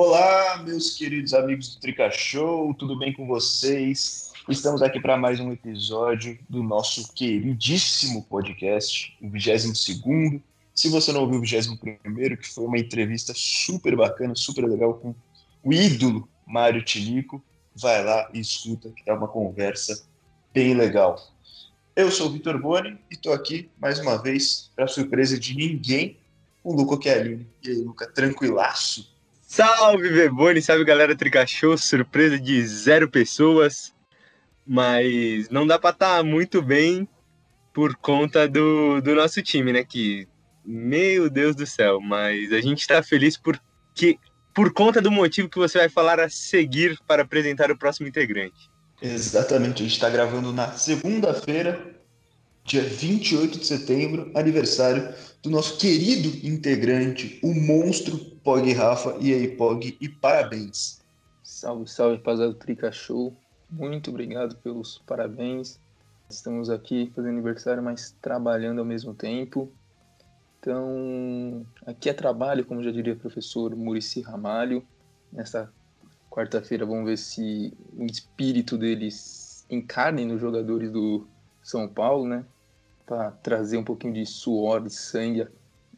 [0.00, 4.32] Olá, meus queridos amigos do Trica Show, tudo bem com vocês?
[4.48, 10.40] Estamos aqui para mais um episódio do nosso queridíssimo podcast, o 22.
[10.72, 11.76] Se você não ouviu o 21,
[12.36, 15.16] que foi uma entrevista super bacana, super legal com
[15.64, 17.42] o ídolo Mário Tinico,
[17.74, 20.06] vai lá e escuta, que é uma conversa
[20.54, 21.20] bem legal.
[21.96, 26.16] Eu sou o Vitor Boni e estou aqui mais uma vez, para surpresa de ninguém,
[26.62, 27.48] o Luca Chialini.
[27.64, 29.17] E aí, Luca, tranquilaço?
[29.50, 31.16] Salve, Bebone, salve galera!
[31.16, 33.94] Tricachou, surpresa de zero pessoas,
[34.64, 37.08] mas não dá para estar tá muito bem
[37.72, 39.82] por conta do, do nosso time, né?
[39.82, 40.28] Que,
[40.62, 44.18] meu Deus do céu, mas a gente está feliz porque,
[44.54, 48.70] por conta do motivo que você vai falar a seguir para apresentar o próximo integrante.
[49.00, 51.97] Exatamente, a gente está gravando na segunda-feira,
[52.68, 59.16] dia 28 de setembro, aniversário do nosso querido integrante, o monstro Pog Rafa.
[59.20, 61.00] E aí, Pog, e parabéns.
[61.42, 63.34] Salve, salve, rapaziada do Trica Show.
[63.70, 65.80] Muito obrigado pelos parabéns.
[66.28, 69.72] Estamos aqui fazendo aniversário, mas trabalhando ao mesmo tempo.
[70.60, 74.86] Então, aqui é trabalho, como já diria o professor Murici Ramalho.
[75.32, 75.72] Nesta
[76.30, 81.26] quarta-feira vamos ver se o espírito deles encarne nos jogadores do
[81.62, 82.44] São Paulo, né?
[83.08, 85.48] Para trazer um pouquinho de suor, de sangue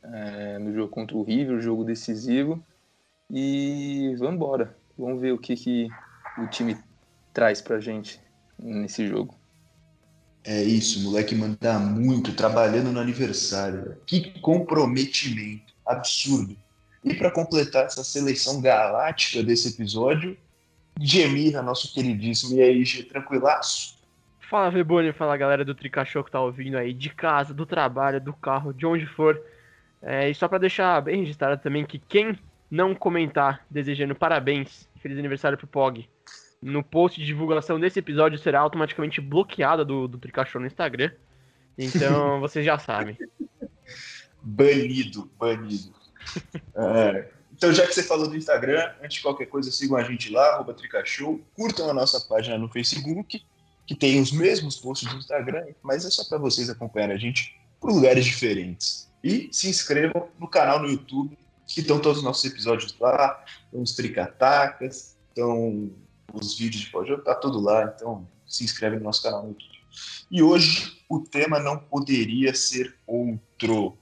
[0.00, 2.64] é, no jogo contra o River, jogo decisivo.
[3.28, 4.76] E vamos embora.
[4.96, 5.88] Vamos ver o que, que
[6.38, 6.78] o time
[7.34, 8.20] traz pra gente
[8.56, 9.34] nesse jogo.
[10.44, 13.96] É isso, moleque manda muito, trabalhando no aniversário.
[14.06, 16.56] Que comprometimento, absurdo.
[17.04, 20.36] E para completar essa seleção galáctica desse episódio,
[20.98, 22.56] Gemirra, nosso queridíssimo.
[22.56, 23.99] E aí, G, tranquilaço?
[24.50, 28.32] Fala, Veboni, fala galera do Tricachou que tá ouvindo aí, de casa, do trabalho, do
[28.32, 29.40] carro, de onde for.
[30.02, 32.36] É, e só para deixar bem registrado também que quem
[32.68, 36.10] não comentar desejando parabéns, feliz aniversário pro Pog,
[36.60, 41.12] no post de divulgação desse episódio será automaticamente bloqueado do, do Tricachou no Instagram.
[41.78, 43.16] Então vocês já sabem.
[44.42, 45.94] Banido, banido.
[46.74, 50.32] É, então, já que você falou do Instagram, antes de qualquer coisa, sigam a gente
[50.32, 53.44] lá, arroba Tricachou, curtam a nossa página no Facebook,
[53.90, 57.60] que tem os mesmos posts do Instagram, mas é só para vocês acompanharem a gente
[57.80, 59.10] por lugares diferentes.
[59.20, 61.36] E se inscrevam no canal no YouTube,
[61.66, 65.90] que estão todos os nossos episódios lá, os tricatacas, estão
[66.32, 69.80] os vídeos de pós-jogo, tá tudo lá, então se inscreve no nosso canal no YouTube.
[70.30, 73.98] E hoje o tema não poderia ser outro.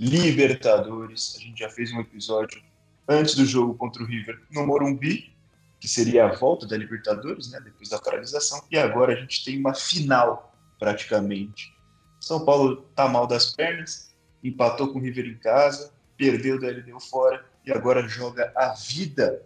[0.00, 1.36] Libertadores.
[1.36, 2.62] A gente já fez um episódio
[3.06, 5.31] antes do jogo contra o River no Morumbi,
[5.82, 8.62] que seria a volta da Libertadores, né, depois da paralisação.
[8.70, 11.76] E agora a gente tem uma final, praticamente.
[12.20, 17.00] São Paulo tá mal das pernas, empatou com o River em casa, perdeu da LDU
[17.00, 19.42] fora e agora joga a vida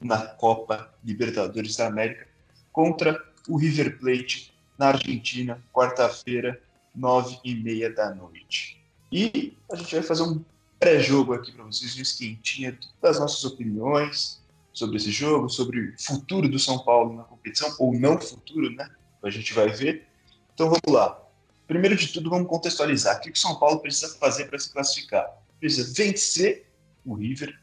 [0.00, 2.26] na Copa Libertadores da América
[2.72, 6.60] contra o River Plate na Argentina, quarta-feira,
[6.92, 8.82] nove e meia da noite.
[9.12, 10.44] E a gente vai fazer um
[10.80, 14.37] pré-jogo aqui para vocês, um esquentinha das nossas opiniões
[14.78, 18.88] sobre esse jogo, sobre o futuro do São Paulo na competição, ou não futuro, né?
[19.22, 20.06] A gente vai ver.
[20.54, 21.20] Então vamos lá.
[21.66, 23.18] Primeiro de tudo, vamos contextualizar.
[23.18, 25.26] O que o São Paulo precisa fazer para se classificar?
[25.58, 26.66] Precisa vencer
[27.04, 27.58] o River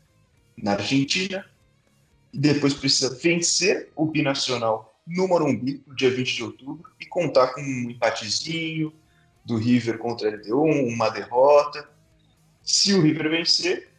[0.58, 1.46] na Argentina,
[2.34, 7.48] e depois precisa vencer o Binacional no Morumbi, no dia 20 de outubro, e contar
[7.54, 8.94] com um empatezinho,
[9.46, 11.88] do River contra a LDU, uma derrota.
[12.64, 13.95] Se o River vencer,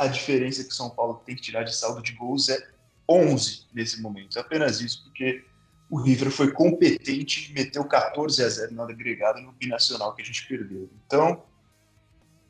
[0.00, 2.58] a diferença que o São Paulo tem que tirar de saldo de gols é
[3.06, 4.38] 11 nesse momento.
[4.38, 5.44] É apenas isso, porque
[5.90, 10.24] o River foi competente e meteu 14 a 0 na agregada no binacional que a
[10.24, 10.88] gente perdeu.
[11.06, 11.42] Então,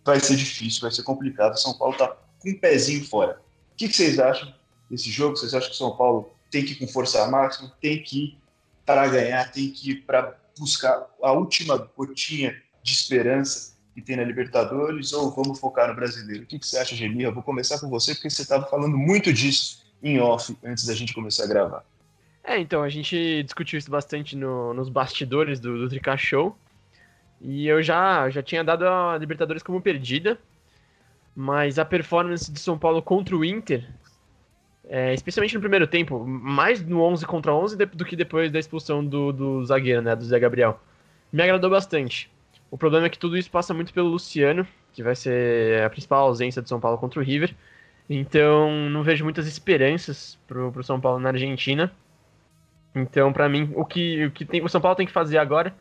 [0.05, 1.55] vai ser difícil, vai ser complicado.
[1.55, 3.43] O São Paulo está com um pezinho fora.
[3.72, 4.55] O que, que vocês acham
[4.89, 5.37] desse jogo?
[5.37, 8.39] Vocês acham que o São Paulo tem que ir com força máxima, tem que ir
[8.87, 14.25] para ganhar, tem que ir para buscar a última gotinha de esperança que tem na
[14.25, 16.45] Libertadores ou vamos focar no brasileiro?
[16.45, 17.27] O que, que você acha, Gemir?
[17.27, 20.95] Eu vou começar com você porque você estava falando muito disso em off antes da
[20.95, 21.84] gente começar a gravar.
[22.42, 26.57] É, então, a gente discutiu isso bastante no, nos bastidores do, do Trica Show.
[27.41, 30.39] E eu já, já tinha dado a Libertadores como perdida.
[31.34, 33.89] Mas a performance de São Paulo contra o Inter
[34.93, 39.04] é, especialmente no primeiro tempo, mais no 11 contra 11 do que depois da expulsão
[39.07, 40.81] do, do zagueiro, né, do Zé Gabriel.
[41.33, 42.28] Me agradou bastante.
[42.71, 46.27] O problema é que tudo isso passa muito pelo Luciano, que vai ser a principal
[46.27, 47.55] ausência do São Paulo contra o River.
[48.09, 51.93] Então, não vejo muitas esperanças pro, pro São Paulo na Argentina.
[52.95, 55.75] Então, para mim, o que, o que tem, o São Paulo tem que fazer agora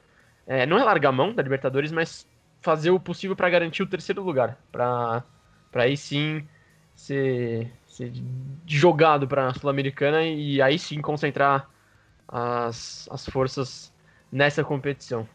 [0.46, 2.28] é, não é largar a mão da Libertadores, mas
[2.60, 4.58] fazer o possível para garantir o terceiro lugar.
[4.72, 5.24] Para
[5.76, 6.48] aí sim
[6.96, 8.12] ser, ser
[8.66, 11.70] jogado para a Sul-Americana e aí sim concentrar
[12.28, 13.94] as, as forças
[14.32, 15.28] nessa competição.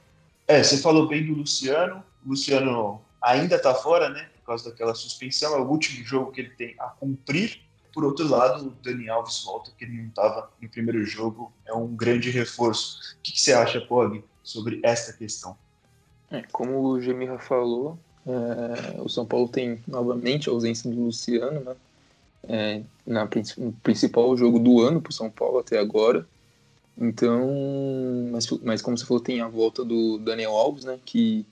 [0.47, 2.03] É, você falou bem do Luciano.
[2.25, 4.29] O Luciano ainda está fora, né?
[4.37, 5.55] Por causa daquela suspensão.
[5.55, 7.61] É o último jogo que ele tem a cumprir.
[7.93, 11.53] Por outro lado, o Dani Alves volta, que ele não estava no primeiro jogo.
[11.65, 12.99] É um grande reforço.
[13.15, 15.57] O que, que você acha, Pog, sobre esta questão?
[16.31, 21.61] É, como o Gemirra falou, é, o São Paulo tem novamente a ausência do Luciano,
[21.61, 21.77] né?
[22.47, 23.27] É, na,
[23.57, 26.27] no principal jogo do ano para o São Paulo até agora.
[26.97, 30.99] Então, mas, mas como você falou, tem a volta do Daniel Alves, né?
[31.05, 31.45] Que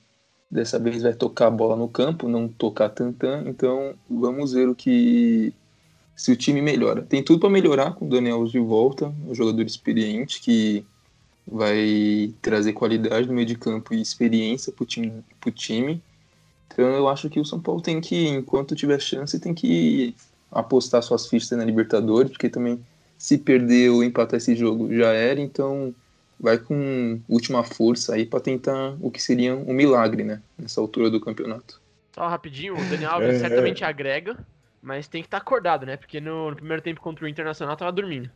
[0.50, 3.42] dessa vez vai tocar a bola no campo, não tocar tantã.
[3.46, 5.52] Então, vamos ver o que
[6.14, 7.02] se o time melhora.
[7.02, 10.84] Tem tudo para melhorar com o Daniel Alves de volta, um jogador experiente que
[11.46, 15.24] vai trazer qualidade no meio de campo e experiência para o time,
[15.54, 16.02] time.
[16.68, 20.14] Então, eu acho que o São Paulo tem que, enquanto tiver chance, tem que
[20.50, 22.78] apostar suas fichas na Libertadores, porque também
[23.22, 25.94] se perder ou empatar esse jogo já era, então
[26.40, 31.08] vai com última força aí para tentar o que seria um milagre, né, nessa altura
[31.08, 31.80] do campeonato.
[32.12, 33.86] Só rapidinho, o Daniel Alves é, certamente é.
[33.86, 34.36] agrega,
[34.82, 35.96] mas tem que estar tá acordado, né?
[35.96, 38.28] Porque no, no, primeiro tempo contra o Internacional tava dormindo.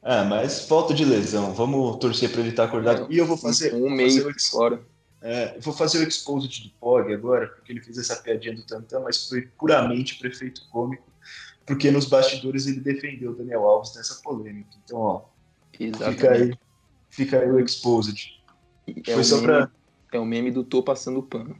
[0.00, 1.52] Ah, mas falta de lesão.
[1.52, 3.02] Vamos torcer para ele estar tá acordado.
[3.10, 4.80] É, e eu vou fazer um mês fora.
[5.20, 9.00] É, vou fazer o exposit do Pog agora, porque ele fez essa piadinha do Tantan,
[9.00, 11.11] mas foi puramente prefeito cômico
[11.66, 14.70] porque nos bastidores ele defendeu o Daniel Alves nessa polêmica.
[14.84, 15.22] Então, ó,
[15.72, 16.54] fica aí,
[17.10, 18.42] fica aí o exposed.
[18.86, 19.70] É Foi só meme, pra...
[20.12, 21.56] É o meme do tô passando pano.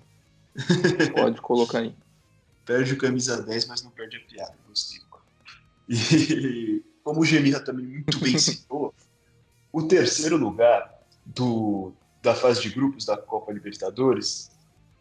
[1.14, 1.94] Pode colocar aí.
[2.64, 4.54] Perde o camisa 10, mas não perde a piada.
[4.68, 5.00] Gostei.
[5.88, 8.94] E como o Gemirra também muito bem citou,
[9.72, 14.50] o terceiro lugar do, da fase de grupos da Copa Libertadores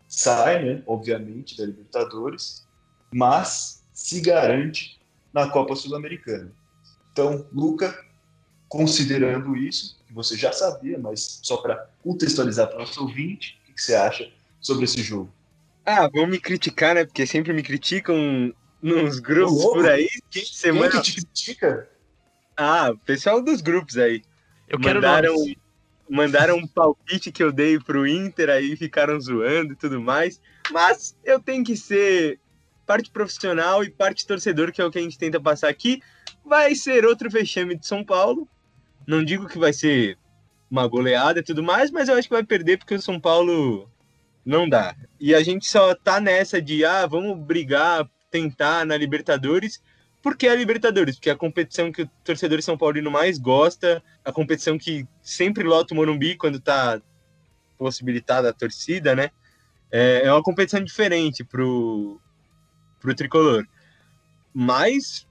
[0.08, 2.68] sai, né, obviamente, da Libertadores,
[3.14, 5.00] mas se garante
[5.32, 6.52] na Copa Sul-Americana.
[7.12, 7.98] Então, Luca,
[8.68, 13.74] considerando isso, que você já sabia, mas só para contextualizar para o nosso ouvinte, o
[13.74, 15.32] que você acha sobre esse jogo?
[15.86, 17.06] Ah, vão me criticar, né?
[17.06, 20.10] Porque sempre me criticam nos grupos por aí.
[20.30, 20.90] Quem, semana...
[20.90, 21.90] quem que te critica?
[22.58, 24.24] Ah, o pessoal dos grupos aí.
[24.68, 25.62] Eu mandaram, quero
[26.10, 30.42] mandaram um palpite que eu dei pro Inter, aí ficaram zoando e tudo mais.
[30.72, 32.40] Mas eu tenho que ser
[32.92, 36.02] parte profissional e parte torcedor, que é o que a gente tenta passar aqui.
[36.44, 38.46] Vai ser outro vexame de São Paulo.
[39.08, 40.18] Não digo que vai ser
[40.70, 43.90] uma goleada e tudo mais, mas eu acho que vai perder porque o São Paulo
[44.46, 44.94] não dá.
[45.22, 49.82] E a gente só tá nessa de, ah, vamos brigar, tentar na Libertadores,
[50.22, 54.04] porque é a Libertadores, porque é a competição que o torcedor São Paulino mais gosta,
[54.26, 57.02] a competição que sempre lota o Morumbi quando tá
[57.78, 59.32] possibilitada a torcida, né?
[59.90, 62.20] É, é uma competição diferente pro,
[63.02, 63.68] pro tricolor.
[64.54, 65.28] Mas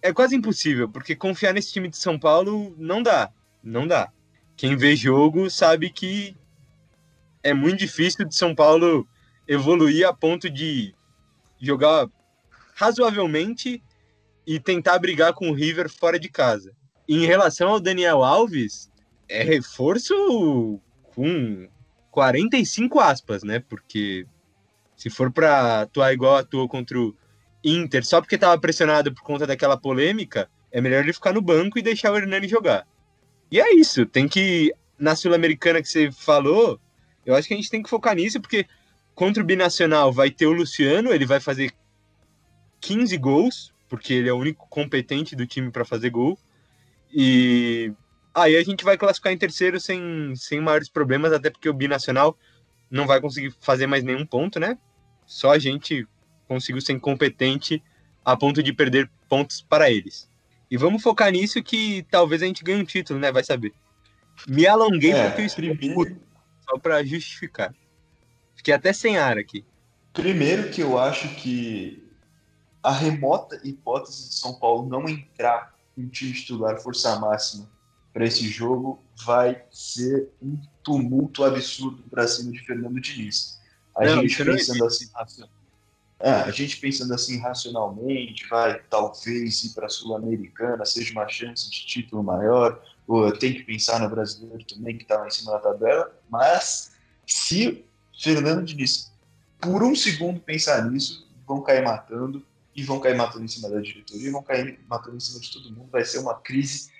[0.00, 3.30] é quase impossível, porque confiar nesse time de São Paulo não dá.
[3.62, 4.10] Não dá.
[4.56, 6.36] Quem vê jogo sabe que
[7.42, 9.06] é muito difícil de São Paulo
[9.46, 10.94] evoluir a ponto de
[11.60, 12.08] jogar
[12.74, 13.82] razoavelmente
[14.46, 16.72] e tentar brigar com o River fora de casa.
[17.08, 18.90] Em relação ao Daniel Alves,
[19.28, 20.80] é reforço
[21.14, 21.68] com
[22.10, 23.58] 45 aspas, né?
[23.58, 24.26] Porque
[24.96, 27.14] se for para atuar igual atuou contra o
[27.62, 31.78] Inter, só porque estava pressionado por conta daquela polêmica, é melhor ele ficar no banco
[31.78, 32.86] e deixar o Hernani jogar.
[33.50, 34.72] E é isso, tem que.
[34.98, 36.80] Na Sul-Americana que você falou,
[37.26, 38.66] eu acho que a gente tem que focar nisso, porque
[39.14, 41.72] contra o Binacional vai ter o Luciano, ele vai fazer
[42.80, 46.38] 15 gols, porque ele é o único competente do time para fazer gol.
[47.12, 47.92] E
[48.34, 52.36] aí a gente vai classificar em terceiro sem, sem maiores problemas, até porque o Binacional
[52.90, 54.78] não vai conseguir fazer mais nenhum ponto, né?
[55.26, 56.06] Só a gente
[56.46, 57.82] conseguiu ser incompetente
[58.24, 60.28] a ponto de perder pontos para eles.
[60.70, 63.30] E vamos focar nisso que talvez a gente ganhe um título, né?
[63.30, 63.72] Vai saber.
[64.46, 66.20] Me alonguei é, porque eu escrevi primeiro...
[66.68, 67.74] só para justificar.
[68.54, 69.64] Fiquei até sem ar aqui.
[70.12, 72.02] Primeiro que eu acho que
[72.82, 77.70] a remota hipótese de São Paulo não entrar em time titular força máxima
[78.12, 83.58] para esse jogo vai ser um tumulto absurdo para cima de Fernando Diniz.
[83.96, 85.08] A não, gente pensando assim,
[86.20, 91.70] é, a gente pensando assim racionalmente, vai talvez ir para a Sul-Americana, seja uma chance
[91.70, 95.52] de título maior, ou tem que pensar no brasileiro também que está lá em cima
[95.52, 96.92] da tabela, mas
[97.26, 97.84] se
[98.18, 99.12] Fernando Diniz
[99.60, 103.80] por um segundo pensar nisso, vão cair matando e vão cair matando em cima da
[103.80, 106.90] diretoria, vão cair matando em cima de todo mundo, vai ser uma crise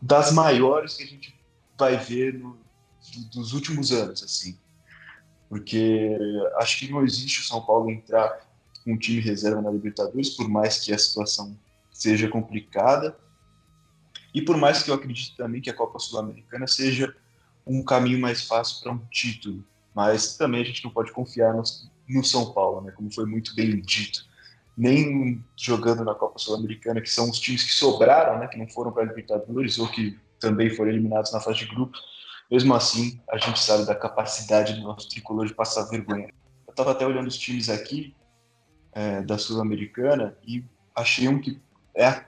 [0.00, 1.34] das maiores que a gente
[1.76, 2.58] vai ver no,
[3.32, 4.58] dos últimos anos, assim.
[5.48, 6.16] Porque
[6.56, 8.46] acho que não existe o São Paulo entrar
[8.84, 11.58] com o time reserva na Libertadores, por mais que a situação
[11.90, 13.16] seja complicada.
[14.34, 17.14] E por mais que eu acredite também que a Copa Sul-Americana seja
[17.66, 19.64] um caminho mais fácil para um título.
[19.94, 21.62] Mas também a gente não pode confiar no,
[22.08, 22.92] no São Paulo, né?
[22.92, 24.26] Como foi muito bem dito.
[24.76, 28.46] Nem jogando na Copa Sul-Americana, que são os times que sobraram, né?
[28.46, 31.98] Que não foram para a Libertadores ou que também foram eliminados na fase de grupo.
[32.50, 36.28] Mesmo assim, a gente sabe da capacidade do nosso tricolor de passar vergonha.
[36.66, 38.14] Eu estava até olhando os times aqui
[38.92, 40.64] é, da Sul-Americana e
[40.94, 41.60] achei um que
[41.94, 42.24] é,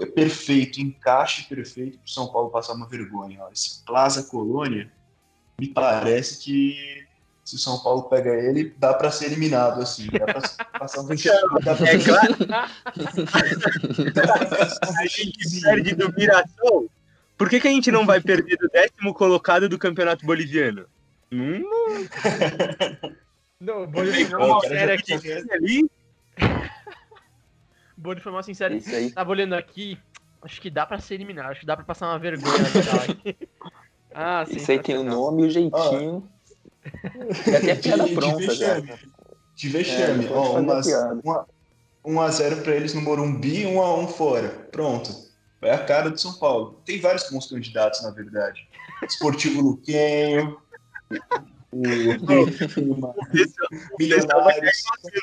[0.00, 3.42] é perfeito, encaixe perfeito para o São Paulo passar uma vergonha.
[3.42, 3.50] Ó.
[3.50, 4.92] Esse Plaza Colônia,
[5.58, 7.04] me parece que
[7.44, 10.06] se o São Paulo pega ele, dá para ser eliminado, assim.
[10.06, 10.40] Dá para
[10.78, 11.14] passar um pra...
[11.14, 12.36] É claro.
[14.98, 16.88] a gente perde do Mirassol.
[17.36, 20.86] Por que, que a gente não vai perder do décimo colocado do campeonato boliviano?
[21.32, 21.62] Hum.
[23.60, 25.12] Não, Boliviano sério aqui.
[25.50, 25.90] Ali.
[27.96, 28.76] Boni foi mal sincero.
[28.76, 29.10] Isso aí.
[29.10, 29.98] Tava olhando aqui,
[30.42, 32.54] acho que dá pra ser eliminado, acho que dá pra passar uma vergonha
[34.14, 36.28] Ah, Isso aí tem o nome e o jeitinho.
[36.84, 37.56] Ah.
[37.56, 38.86] Até piada de, pronta, de vexame.
[38.86, 38.98] Já.
[39.56, 40.26] De vexame.
[40.26, 40.86] É, Ó, umas,
[42.04, 44.48] 1 a 0 para eles no Morumbi, 1 a 1 fora.
[44.70, 45.23] Pronto.
[45.64, 46.80] É a cara do São Paulo.
[46.84, 48.68] Tem vários bons candidatos, na verdade.
[49.02, 50.58] Esportivo Luquenho.
[51.72, 54.82] o, o, o Milionários.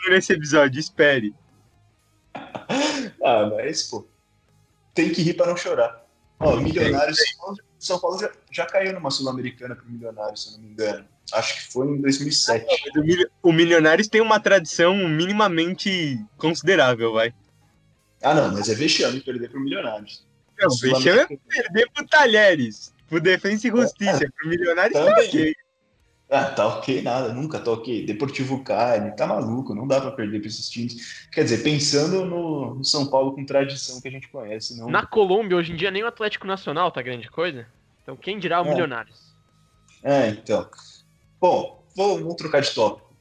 [0.10, 1.34] nesse episódio, espere.
[2.34, 4.08] ah, mas, pô,
[4.94, 6.06] tem que rir para não chorar.
[6.40, 7.20] Ó, Milionários,
[7.78, 11.06] São Paulo já, já caiu numa Sul-Americana pro Milionários, se eu não me engano.
[11.34, 12.66] Acho que foi em 2007.
[13.42, 17.34] o Milionários tem uma tradição minimamente considerável, vai.
[18.22, 20.26] Ah, não, mas é vexame perder pro Milionários.
[20.62, 25.15] Não, é perder pro Talheres, pro Defensa e Justiça, é, pro Milionários também.
[25.15, 25.56] tá ok.
[26.34, 28.06] Ah, tá ok, nada, nunca tá ok.
[28.06, 31.27] Deportivo Cali, tá maluco, não dá para perder para esses times.
[31.30, 34.80] Quer dizer, pensando no, no, São Paulo com tradição que a gente conhece.
[34.80, 34.89] Não...
[34.89, 37.68] Na Colômbia, hoje em dia, nem o Atlético Nacional tá grande coisa.
[38.01, 38.70] Então, quem dirá o é.
[38.70, 39.36] Milionários?
[40.01, 40.70] É, então.
[41.39, 43.12] Bom, vou, vamos trocar de tópico.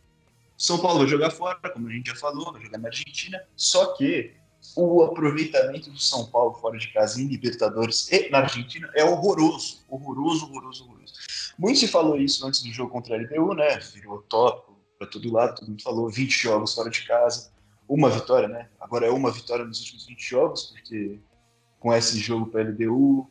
[0.56, 3.42] São Paulo vai jogar fora, como a gente já falou, vai jogar na Argentina.
[3.56, 4.34] Só que
[4.76, 9.78] o aproveitamento do São Paulo fora de casa em Libertadores e na Argentina é horroroso.
[9.88, 11.14] Horroroso, horroroso, horroroso.
[11.58, 13.78] Muito se falou isso antes do jogo contra a LDU, né?
[13.94, 17.50] Virou tópico para todo lado, todo mundo falou 20 jogos fora de casa,
[17.88, 18.68] uma vitória, né?
[18.78, 21.18] Agora é uma vitória nos últimos 20 jogos, porque
[21.78, 23.26] com esse jogo para a LDU,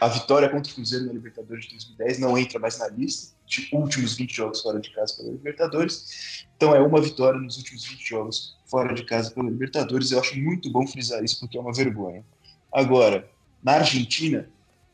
[0.00, 3.68] a vitória contra o Cruzeiro na Libertadores de 2010 não entra mais na lista de
[3.72, 6.46] últimos 20 jogos fora de casa pela Libertadores.
[6.56, 10.10] Então é uma vitória nos últimos 20 jogos fora de casa pela Libertadores.
[10.10, 12.24] Eu acho muito bom frisar isso porque é uma vergonha.
[12.72, 13.28] Agora,
[13.62, 14.48] na Argentina,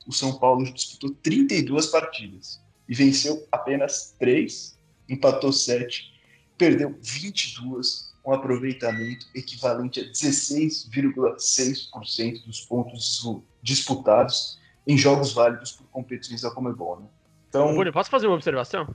[0.04, 4.76] o São Paulo disputou 32 partidas e venceu apenas 3,
[5.08, 6.12] empatou 7,
[6.58, 13.24] perdeu 22, um aproveitamento equivalente a 16,6% dos pontos
[13.62, 16.98] disputados em jogos válidos por competições da Comebol.
[16.98, 17.06] Né?
[17.48, 18.88] Então, Bruno, posso fazer uma observação?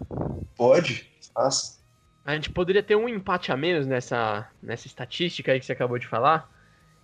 [0.57, 1.81] Pode, faça.
[2.25, 5.99] A gente poderia ter um empate a menos nessa, nessa estatística aí que você acabou
[5.99, 6.49] de falar,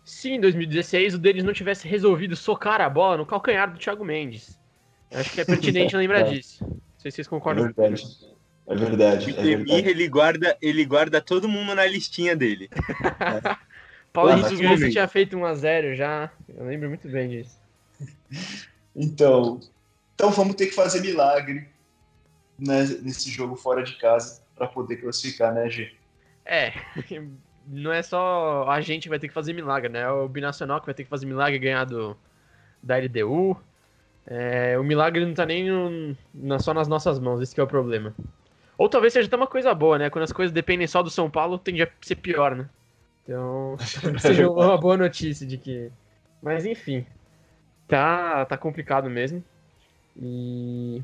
[0.03, 4.05] se em 2016 o deles não tivesse resolvido socar a bola no calcanhar do Thiago
[4.05, 4.57] Mendes.
[5.11, 6.23] Eu acho que é pertinente lembrar é.
[6.23, 6.63] disso.
[6.63, 7.65] Não sei se vocês concordam.
[7.65, 8.03] É verdade.
[8.67, 9.31] É verdade.
[9.31, 12.69] O Demir, ele guarda, ele guarda todo mundo na listinha dele.
[13.19, 13.57] é.
[14.13, 16.31] Paulo Henrique Ganso tinha feito 1x0 já.
[16.47, 17.59] Eu lembro muito bem disso.
[18.95, 19.59] Então,
[20.15, 21.67] então vamos ter que fazer milagre
[22.57, 25.91] né, nesse jogo fora de casa para poder classificar, né, G?
[26.45, 26.73] É,
[27.65, 30.01] não é só a gente que vai ter que fazer milagre, né?
[30.01, 32.15] É o Binacional que vai ter que fazer milagre e ganhar do,
[32.83, 33.57] da LDU.
[34.27, 37.67] É, o milagre não tá nem no, na, só nas nossas mãos, esse é o
[37.67, 38.13] problema.
[38.77, 40.09] Ou talvez seja até uma coisa boa, né?
[40.09, 42.69] Quando as coisas dependem só do São Paulo, tende a ser pior, né?
[43.23, 43.77] Então,
[44.19, 45.91] seja uma boa notícia de que.
[46.41, 47.05] Mas enfim,
[47.87, 49.43] tá, tá complicado mesmo.
[50.15, 51.03] E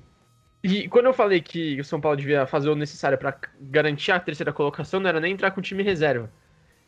[0.66, 4.20] e quando eu falei que o São Paulo devia fazer o necessário para garantir a
[4.20, 6.28] terceira colocação, não era nem entrar com o time reserva.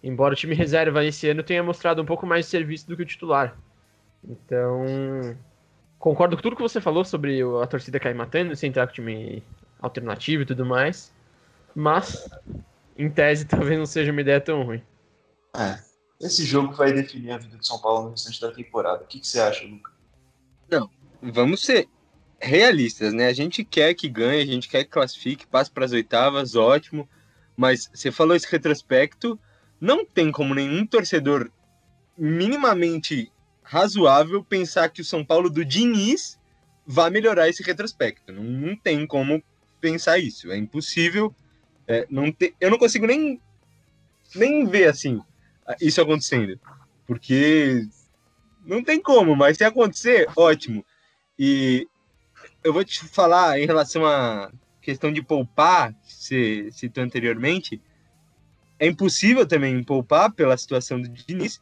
[0.03, 3.03] Embora o time reserva esse ano tenha mostrado um pouco mais de serviço do que
[3.03, 3.55] o titular.
[4.27, 5.37] Então,
[5.99, 8.95] concordo com tudo que você falou sobre a torcida cair matando, sem entrar com o
[8.95, 9.43] time
[9.79, 11.13] alternativo e tudo mais.
[11.75, 12.27] Mas,
[12.97, 14.81] em tese, talvez não seja uma ideia tão ruim.
[15.55, 15.77] É,
[16.19, 19.03] esse jogo vai definir a vida do São Paulo no restante da temporada.
[19.03, 19.91] O que, que você acha, Luca?
[20.67, 20.89] Não,
[21.21, 21.87] vamos ser
[22.39, 23.27] realistas, né?
[23.27, 27.07] A gente quer que ganhe, a gente quer que classifique, passe para as oitavas, ótimo.
[27.55, 29.39] Mas você falou esse retrospecto,
[29.81, 31.51] não tem como nenhum torcedor
[32.17, 33.31] minimamente
[33.63, 36.39] razoável pensar que o São Paulo do Diniz
[36.85, 38.31] vai melhorar esse retrospecto.
[38.31, 39.43] Não, não tem como
[39.81, 40.51] pensar isso.
[40.51, 41.35] É impossível.
[41.87, 43.41] É, não te, eu não consigo nem
[44.35, 45.21] nem vê assim
[45.81, 46.59] isso acontecendo.
[47.05, 47.87] Porque
[48.65, 50.85] não tem como, mas se acontecer, ótimo.
[51.37, 51.87] E
[52.67, 57.81] eu vou te falar em relação à questão de poupar, que você citou anteriormente,
[58.77, 61.61] é impossível também poupar pela situação do Diniz.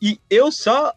[0.00, 0.94] E eu só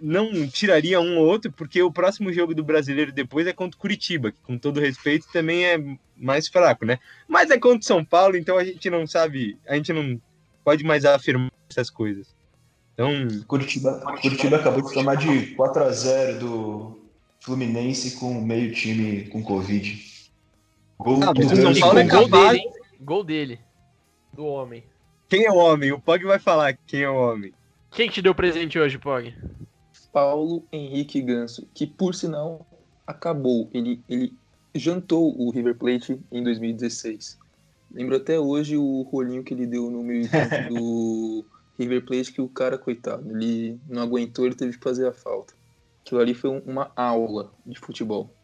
[0.00, 3.80] não tiraria um ou outro, porque o próximo jogo do brasileiro depois é contra o
[3.80, 5.78] Curitiba, que com todo respeito também é
[6.16, 6.98] mais fraco, né?
[7.28, 10.20] Mas é contra o São Paulo, então a gente não sabe, a gente não
[10.64, 12.34] pode mais afirmar essas coisas.
[12.94, 13.12] Então.
[13.46, 16.97] Curitiba, Curitiba acabou de tomar de 4 a 0 do
[17.48, 20.04] Fluminense com meio time com Covid.
[20.98, 22.72] Gol, ah, do São Paulo é gol dele, hein?
[23.00, 23.60] Gol dele.
[24.34, 24.84] Do homem.
[25.30, 25.90] Quem é o homem?
[25.90, 27.54] O Pog vai falar quem é o homem.
[27.90, 29.34] Quem te deu presente hoje, Pog?
[30.12, 32.66] Paulo Henrique Ganso, que por sinal
[33.06, 33.70] acabou.
[33.72, 34.34] Ele, ele
[34.74, 37.38] jantou o River Plate em 2016.
[37.90, 40.28] Lembro até hoje o rolinho que ele deu no meio
[40.68, 41.46] do
[41.78, 45.56] River Plate, que o cara, coitado, ele não aguentou, ele teve que fazer a falta.
[46.08, 48.34] Aquilo ali foi uma aula de futebol.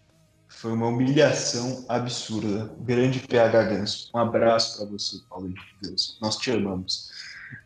[0.48, 2.70] Foi uma humilhação absurda.
[2.80, 4.10] Grande PH Ganso.
[4.14, 6.18] Um abraço para você, Paulo Henrique Ganso.
[6.20, 7.10] Nós te amamos.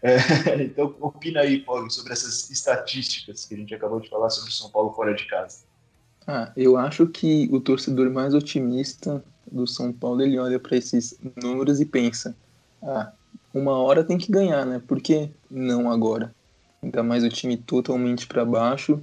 [0.00, 0.18] É,
[0.62, 4.52] então, opina aí, Paulo, sobre essas estatísticas que a gente acabou de falar sobre o
[4.52, 5.64] São Paulo fora de casa.
[6.28, 11.18] Ah, eu acho que o torcedor mais otimista do São Paulo ele olha para esses
[11.42, 12.36] números e pensa:
[12.84, 13.10] ah,
[13.52, 14.80] uma hora tem que ganhar, né?
[14.86, 16.32] Por que não agora?
[16.80, 19.02] Ainda mais o time totalmente para baixo.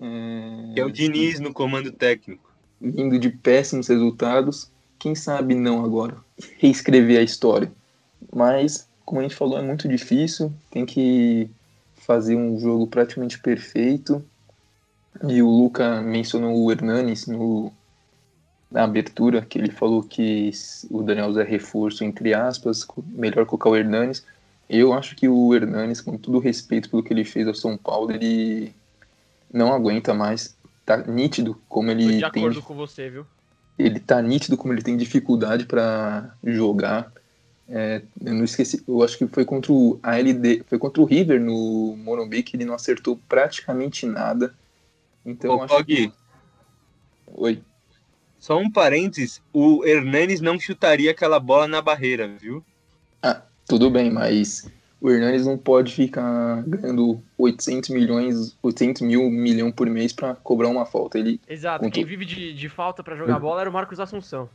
[0.00, 0.80] É...
[0.80, 2.48] é o Diniz no comando técnico.
[2.80, 4.70] Vindo de péssimos resultados.
[4.98, 6.16] Quem sabe não agora?
[6.58, 7.70] Reescrever a história.
[8.34, 11.48] Mas como a gente falou, é muito difícil, tem que
[11.96, 14.22] fazer um jogo praticamente perfeito.
[15.26, 17.72] E o Luca mencionou o Hernanes no,
[18.70, 20.50] na abertura, que ele falou que
[20.90, 24.22] o Daniel Zé reforço, entre aspas, melhor colocar o Hernanes.
[24.68, 27.78] Eu acho que o Hernanes, com todo o respeito pelo que ele fez ao São
[27.78, 28.74] Paulo, ele
[29.52, 30.56] não aguenta mais.
[30.84, 32.42] Tá nítido como ele Tô de tem.
[32.42, 33.26] acordo com você, viu?
[33.78, 37.12] Ele tá nítido como ele tem dificuldade para jogar.
[37.68, 41.38] É, eu não esqueci, eu acho que foi contra o ALD, foi contra o River
[41.38, 44.54] no Morumbi que ele não acertou praticamente nada.
[45.24, 46.10] Então Ô, acho que...
[47.26, 47.62] Oi.
[48.38, 52.64] Só um parênteses, o Hernanes não chutaria aquela bola na barreira, viu?
[53.22, 54.66] Ah, tudo bem, mas
[55.00, 60.68] o Hernanes não pode ficar ganhando 800 milhões, 800 mil milhão por mês para cobrar
[60.68, 61.18] uma falta.
[61.18, 64.48] Ele Exato, quem vive de, de falta para jogar bola era o Marcos Assunção.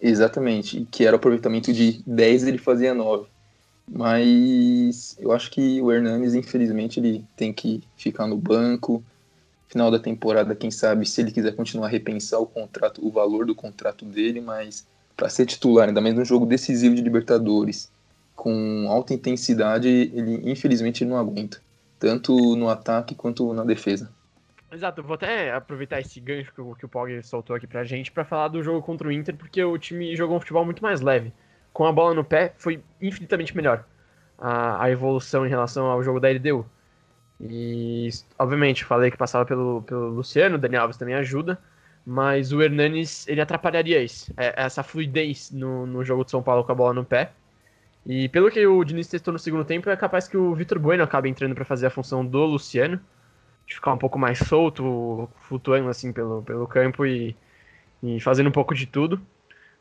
[0.00, 3.26] Exatamente, que era o aproveitamento de 10, ele fazia 9.
[3.88, 9.02] Mas eu acho que o Hernanes, infelizmente, ele tem que ficar no banco.
[9.68, 13.46] Final da temporada, quem sabe, se ele quiser continuar a repensar o contrato, o valor
[13.46, 17.90] do contrato dele, mas para ser titular, ainda mais num jogo decisivo de Libertadores,
[18.36, 21.60] com alta intensidade, ele infelizmente não aguenta,
[21.98, 24.14] tanto no ataque quanto na defesa.
[24.70, 28.12] Exato, vou até aproveitar esse gancho que o, que o Pog soltou aqui pra gente
[28.12, 31.00] para falar do jogo contra o Inter, porque o time jogou um futebol muito mais
[31.00, 31.32] leve.
[31.72, 33.84] Com a bola no pé, foi infinitamente melhor
[34.38, 36.66] a, a evolução em relação ao jogo da LDU.
[37.40, 41.58] E, obviamente, falei que passava pelo, pelo Luciano, o Daniel Alves também ajuda,
[42.04, 46.64] mas o Hernanes, ele atrapalharia isso, é, essa fluidez no, no jogo de São Paulo
[46.64, 47.32] com a bola no pé.
[48.06, 51.02] E pelo que o Diniz testou no segundo tempo, é capaz que o Vitor Bueno
[51.02, 53.00] acabe entrando para fazer a função do Luciano,
[53.66, 57.34] de ficar um pouco mais solto, flutuando assim pelo, pelo campo e,
[58.00, 59.20] e fazendo um pouco de tudo.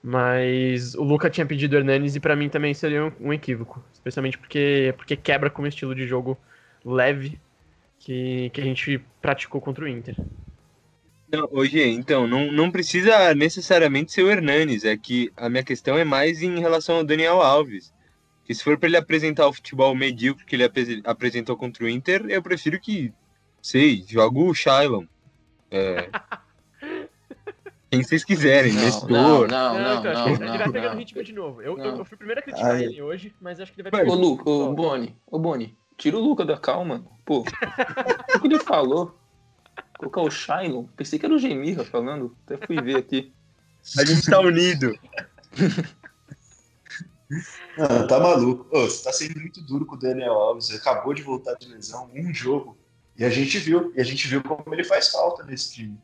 [0.01, 3.83] Mas o Luca tinha pedido o Hernanes e para mim também seria um, um, equívoco,
[3.93, 6.37] especialmente porque, porque quebra com o estilo de jogo
[6.83, 7.39] leve
[7.99, 10.15] que, que a gente praticou contra o Inter.
[11.31, 15.97] Não, hoje, então, não, não precisa necessariamente ser o Hernanes, é que a minha questão
[15.97, 17.94] é mais em relação ao Daniel Alves.
[18.45, 21.89] Que se for para ele apresentar o futebol medíocre que ele ap apresentou contra o
[21.89, 23.13] Inter, eu prefiro que
[23.65, 25.05] Sei, joga o Shylon.
[25.71, 26.07] É...
[27.89, 29.09] Quem vocês quiserem, não, Nestor.
[29.09, 30.03] Não, não, não.
[30.03, 31.63] não, não, ele não, vai pegando ritmo de novo.
[31.63, 32.83] Eu, eu, eu, fui o primeiro a criticar Ai.
[32.83, 34.13] ele hoje, mas acho que ele vai pegar.
[34.13, 37.03] Ô, Luca, ô, Boni, ô, Boni, tira o Luca da calma.
[37.25, 39.17] Pô, o que ele falou?
[39.97, 40.85] Colocar o Shylon?
[40.95, 43.33] Pensei que era o Gemirra falando, até fui ver aqui.
[43.97, 44.95] A gente tá unido.
[47.77, 48.67] Não, tá maluco.
[48.75, 50.71] Ô, você tá sendo muito duro com o Daniel Alves.
[50.71, 52.77] Acabou de voltar de lesão, um jogo.
[53.17, 55.97] E a gente viu, e a gente viu como ele faz falta nesse time.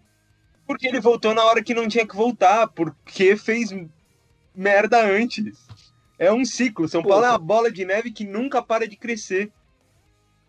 [0.66, 3.70] Porque ele voltou na hora que não tinha que voltar, porque fez
[4.56, 5.68] merda antes.
[6.18, 6.88] É um ciclo.
[6.88, 9.52] São Paulo é uma bola de neve que nunca para de crescer.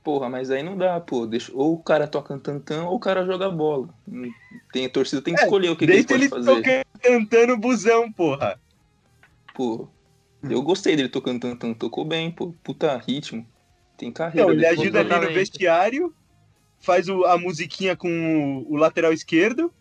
[0.05, 1.27] Porra, mas aí não dá, pô.
[1.27, 1.53] Deixa...
[1.55, 3.89] Ou o cara toca tantã ou o cara joga bola.
[4.73, 6.63] Tem, a torcida tem que é, escolher o que, que ele pode ele fazer.
[6.63, 8.61] Deixa ele cantando busão, porra.
[9.55, 9.89] Pô,
[10.49, 13.47] Eu gostei dele tocando tantão, tocou bem, pô, puta ritmo.
[13.97, 14.43] Tem carreira.
[14.43, 16.15] Então, ele ajuda ali no vestiário,
[16.81, 19.73] faz o- a musiquinha com o, o lateral esquerdo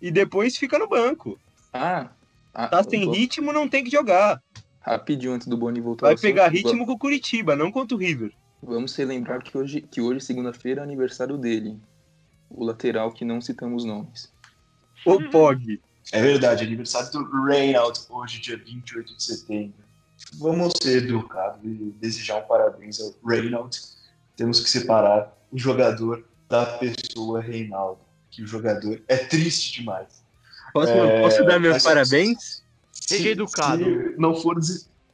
[0.00, 1.38] e depois fica no banco.
[1.72, 2.10] Ah,
[2.52, 4.42] ah, Tá sem vou- ritmo, não tem que jogar.
[4.80, 6.06] Rapidinho antes do Boni voltar.
[6.06, 8.32] Vai assunto, pegar va- ritmo com o Curitiba, não contra o River.
[8.62, 11.78] Vamos relembrar que hoje, que hoje segunda-feira, é aniversário dele.
[12.50, 14.30] O lateral que não citamos nomes.
[15.06, 15.80] O Pog.
[16.12, 19.74] É verdade, aniversário do Reynolds, hoje, dia 28 de setembro.
[20.38, 23.98] Vamos ser educados e desejar um parabéns ao Reynolds.
[24.36, 30.24] Temos que separar o jogador da pessoa Reinaldo, que o jogador é triste demais.
[30.72, 32.62] Posso, É, posso dar meus parabéns?
[32.92, 33.84] Seja educado.
[33.84, 34.56] Se não for,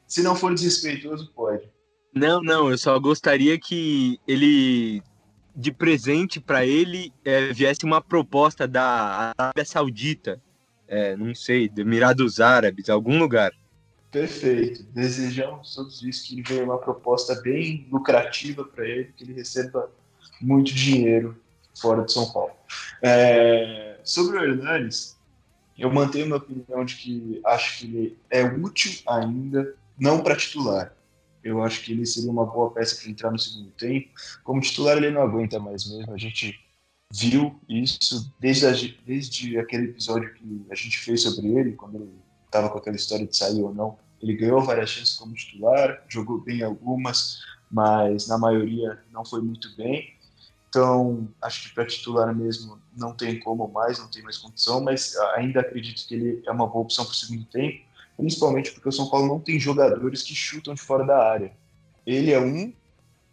[0.07, 1.69] se não for desrespeitoso, pode.
[2.15, 5.03] Não, não, eu só gostaria que ele,
[5.55, 10.41] de presente pra ele, é, viesse uma proposta da Arábia Saudita.
[10.89, 13.53] É, não sei, do Emirados Árabes, algum lugar.
[14.17, 14.83] Perfeito.
[14.95, 19.91] Desejamos todos isso, que ele venha uma proposta bem lucrativa para ele, que ele receba
[20.41, 21.39] muito dinheiro
[21.79, 22.53] fora de São Paulo.
[23.03, 25.19] É, sobre o Hernanes,
[25.77, 30.97] eu mantenho minha opinião de que acho que ele é útil ainda, não para titular.
[31.45, 34.09] Eu acho que ele seria uma boa peça para entrar no segundo tempo.
[34.43, 36.15] Como titular, ele não aguenta mais mesmo.
[36.15, 36.59] A gente
[37.13, 42.11] viu isso desde, a- desde aquele episódio que a gente fez sobre ele, quando ele
[42.47, 44.06] estava com aquela história de sair ou não.
[44.23, 49.75] Ele ganhou várias chances como titular, jogou bem algumas, mas na maioria não foi muito
[49.77, 50.15] bem.
[50.69, 55.17] Então, acho que para titular mesmo não tem como mais, não tem mais condição, mas
[55.35, 57.83] ainda acredito que ele é uma boa opção para o segundo tempo,
[58.17, 61.53] principalmente porque o São Paulo não tem jogadores que chutam de fora da área.
[62.07, 62.73] Ele é um.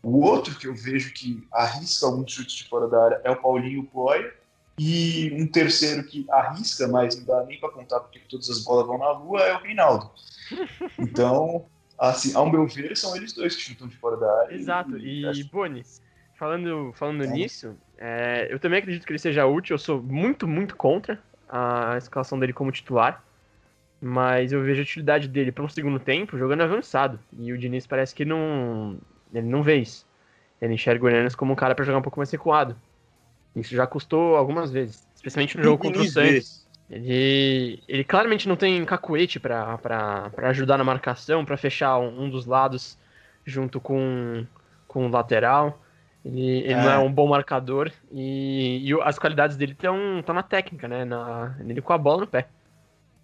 [0.02, 3.42] O outro que eu vejo que arrisca alguns chutes de fora da área é o
[3.42, 4.34] Paulinho Coia,
[4.78, 8.88] e um terceiro que arrisca, mas não dá nem para contar porque todas as bolas
[8.88, 10.10] vão na lua, é o Reinaldo.
[11.00, 11.66] Então,
[11.98, 14.54] assim, ao meu ver, são eles dois que chutam de fora da área.
[14.56, 14.98] Exato.
[14.98, 15.84] E, acho- Boni,
[16.36, 17.28] falando, falando É.
[17.28, 19.74] nisso, é, eu também acredito que ele seja útil.
[19.76, 23.24] Eu sou muito, muito contra a escalação dele como titular.
[24.02, 27.18] Mas eu vejo a utilidade dele para um segundo tempo jogando avançado.
[27.40, 28.98] E o Diniz parece que não.
[29.34, 30.06] Ele não vê isso.
[30.62, 32.76] Ele enxerga o Hernandes como um cara para jogar um pouco mais recuado.
[33.56, 35.06] Isso já custou algumas vezes.
[35.16, 36.06] Especialmente no jogo contra o.
[36.06, 36.64] Santos.
[36.90, 39.80] Ele, ele claramente não tem cacuete pra
[40.44, 42.98] ajudar na marcação, pra fechar um, um dos lados
[43.46, 44.46] junto com,
[44.88, 45.82] com o lateral.
[46.26, 46.98] Ele, ele não é É.
[46.98, 51.04] um bom marcador e, e as qualidades dele estão na técnica, né?
[51.04, 52.48] Na, nele com a bola no pé.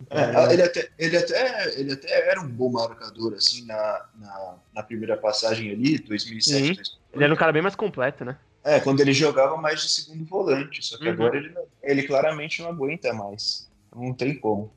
[0.10, 4.84] É, ele, até, ele, até, ele até era um bom marcador, assim, na, na, na
[4.84, 6.74] primeira passagem ali, 2007, Sim.
[6.74, 7.00] 2008.
[7.14, 8.38] Ele era um cara bem mais completo, né?
[8.64, 11.14] É, quando ele jogava mais de segundo volante, só que Uhum.
[11.14, 13.70] agora ele, ele claramente não aguenta mais.
[13.96, 14.72] Não tem como.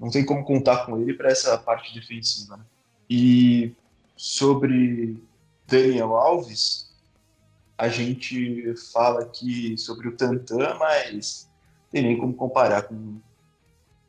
[0.00, 2.56] Não tem como contar com ele para essa parte defensiva.
[2.56, 2.64] Né?
[3.08, 3.72] E
[4.16, 5.16] sobre
[5.66, 6.92] Daniel Alves,
[7.76, 11.48] a gente fala aqui sobre o Tantan, mas
[11.90, 13.20] tem nem como comparar com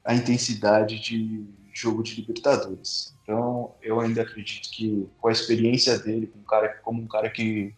[0.04, 3.16] a intensidade de jogo de Libertadores.
[3.24, 7.30] Então, eu ainda acredito que com a experiência dele, com um cara, como um cara
[7.30, 7.74] que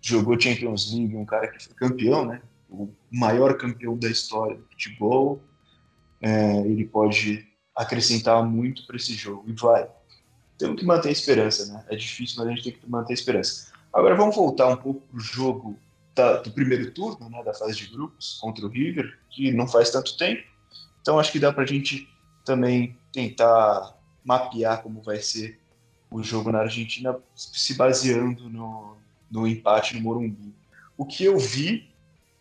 [0.00, 2.42] jogou Champions League, um cara que foi campeão, né?
[2.68, 5.40] O maior campeão da história do futebol,
[6.20, 9.88] é, ele pode acrescentar muito para esse jogo e vai.
[10.58, 11.84] Temos que manter a esperança, né?
[11.88, 13.72] É difícil, mas a gente tem que manter a esperança.
[13.92, 15.78] Agora vamos voltar um pouco pro jogo
[16.14, 17.42] da- do primeiro turno, né?
[17.42, 20.42] Da fase de grupos contra o River, que não faz tanto tempo.
[21.00, 22.08] Então acho que dá para a gente
[22.44, 25.58] também tentar mapear como vai ser
[26.10, 28.96] o jogo na Argentina, se baseando no,
[29.30, 30.52] no empate no Morumbi.
[30.96, 31.88] O que eu vi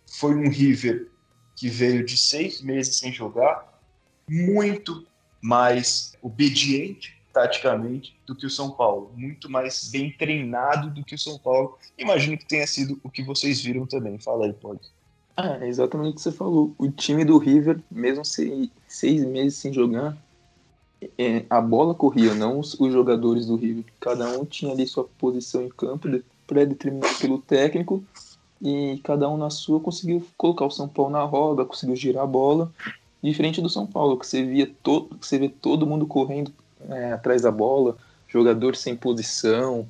[0.08, 1.08] foi um River
[1.56, 3.80] que veio de seis meses sem jogar,
[4.28, 5.06] muito
[5.42, 11.20] mais obediente taticamente do que o São Paulo, muito mais bem treinado do que o
[11.20, 11.78] São Paulo.
[11.98, 14.18] Imagino que tenha sido o que vocês viram também.
[14.18, 14.82] Fala aí, pode.
[15.38, 16.74] Ah, é exatamente o que você falou.
[16.78, 20.18] O time do River, mesmo se- seis meses sem jogar,
[21.18, 23.86] é, a bola corria, não os, os jogadores do River.
[24.00, 26.10] Cada um tinha ali sua posição em campo,
[26.50, 28.04] de- pré-determinada pelo técnico,
[28.62, 32.28] e cada um na sua conseguiu colocar o São Paulo na roda, conseguiu girar a
[32.28, 32.72] bola,
[33.24, 36.52] diferente do São Paulo, que você via todo, que você vê todo mundo correndo
[36.90, 39.88] é, atrás da bola, jogador sem posição.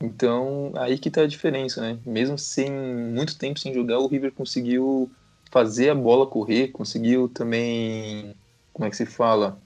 [0.00, 1.98] Então, aí que tá a diferença, né?
[2.06, 5.10] Mesmo sem muito tempo sem jogar, o River conseguiu
[5.50, 8.34] fazer a bola correr, conseguiu também,
[8.72, 9.58] como é que se fala?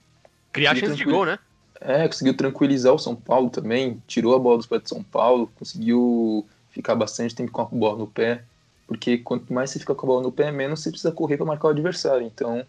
[0.52, 1.38] Criar chance de gol, né?
[1.84, 5.52] É, conseguiu tranquilizar o São Paulo também, tirou a bola dos pés de São Paulo,
[5.54, 8.42] conseguiu ficar bastante tempo com a bola no pé,
[8.86, 11.44] porque quanto mais você fica com a bola no pé, menos você precisa correr para
[11.44, 12.26] marcar o adversário.
[12.26, 12.64] Então,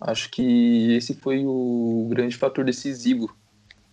[0.00, 3.30] acho que esse foi o grande fator decisivo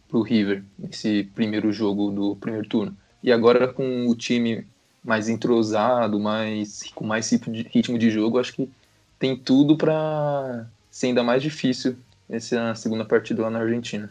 [0.07, 2.95] para o River nesse primeiro jogo do primeiro turno.
[3.21, 4.65] E agora com o time
[5.03, 8.69] mais entrosado, mais com mais ritmo de jogo, acho que
[9.19, 11.97] tem tudo para ser ainda mais difícil
[12.29, 14.09] essa segunda partida lá na Argentina.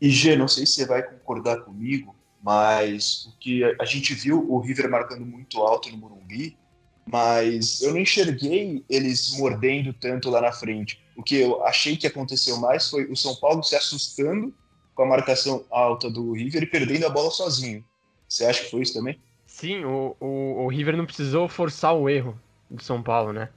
[0.00, 4.50] E Gê, não sei se você vai concordar comigo, mas o que a gente viu
[4.50, 6.56] o River marcando muito alto no Morumbi,
[7.04, 11.02] mas eu não enxerguei eles mordendo tanto lá na frente.
[11.16, 14.54] O que eu achei que aconteceu mais foi o São Paulo se assustando
[14.94, 17.84] com a marcação alta do River e perdendo a bola sozinho.
[18.28, 19.20] Você acha que foi isso também?
[19.46, 23.48] Sim, o, o, o River não precisou forçar o erro do São Paulo, né?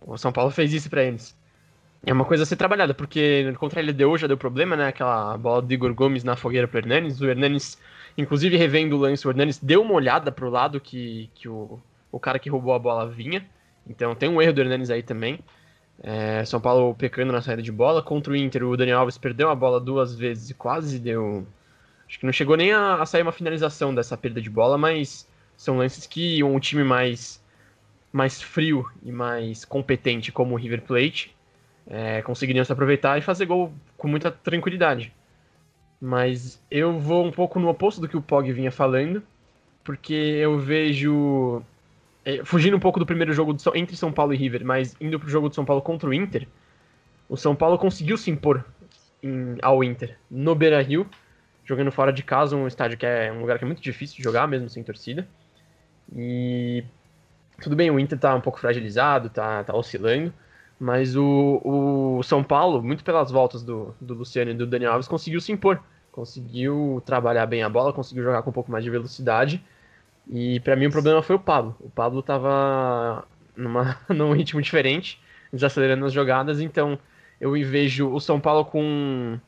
[0.00, 1.36] O São Paulo fez isso para eles.
[2.06, 4.88] É uma coisa a ser trabalhada, porque contra a LDU já deu problema, né?
[4.88, 7.18] Aquela bola do Igor Gomes na fogueira pro Hernanes.
[7.20, 7.78] O Hernanes,
[8.18, 11.80] inclusive revendo o lance, o Hernanes deu uma olhada pro lado que, que o,
[12.12, 13.46] o cara que roubou a bola vinha.
[13.88, 15.38] Então tem um erro do Hernanes aí também.
[16.02, 18.02] É, São Paulo pecando na saída de bola.
[18.02, 21.46] Contra o Inter, o Daniel Alves perdeu a bola duas vezes e quase deu.
[22.06, 25.26] Acho que não chegou nem a, a sair uma finalização dessa perda de bola, mas
[25.56, 27.42] são lances que um time mais,
[28.12, 31.33] mais frio e mais competente como o River Plate
[31.86, 35.12] é, conseguiriam se aproveitar e fazer gol com muita tranquilidade.
[36.00, 39.22] Mas eu vou um pouco no oposto do que o Pog vinha falando,
[39.82, 41.62] porque eu vejo.
[42.24, 45.28] É, fugindo um pouco do primeiro jogo entre São Paulo e River, mas indo pro
[45.28, 46.48] jogo do São Paulo contra o Inter,
[47.28, 48.64] o São Paulo conseguiu se impor
[49.22, 51.06] em, ao Inter no Beira Rio,
[51.64, 54.22] jogando fora de casa, um estádio que é um lugar que é muito difícil de
[54.22, 55.28] jogar, mesmo sem torcida.
[56.14, 56.82] E
[57.60, 60.32] tudo bem, o Inter tá um pouco fragilizado, tá, tá oscilando,
[60.78, 65.08] mas o, o São Paulo, muito pelas voltas do, do Luciano e do Daniel Alves,
[65.08, 65.80] conseguiu se impor.
[66.10, 69.64] Conseguiu trabalhar bem a bola, conseguiu jogar com um pouco mais de velocidade.
[70.28, 71.76] E para mim o problema foi o Pablo.
[71.80, 75.20] O Pablo estava numa, num ritmo diferente,
[75.52, 76.98] desacelerando as jogadas, então
[77.40, 79.38] eu vejo o São Paulo com,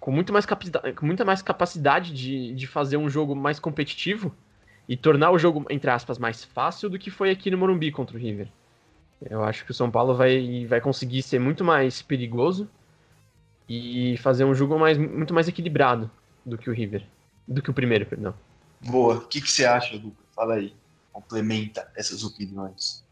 [0.00, 4.34] com, muito mais com muita mais capacidade de, de fazer um jogo mais competitivo
[4.88, 8.16] e tornar o jogo, entre aspas, mais fácil do que foi aqui no Morumbi contra
[8.16, 8.48] o River.
[9.28, 12.68] Eu acho que o São Paulo vai, vai conseguir ser muito mais perigoso
[13.68, 16.10] e fazer um jogo mais, muito mais equilibrado
[16.44, 17.04] do que o River.
[17.46, 18.34] Do que o primeiro, perdão.
[18.80, 19.16] Boa.
[19.16, 20.22] O que, que você acha, Luca?
[20.34, 20.74] Fala aí.
[21.12, 23.04] Complementa essas opiniões.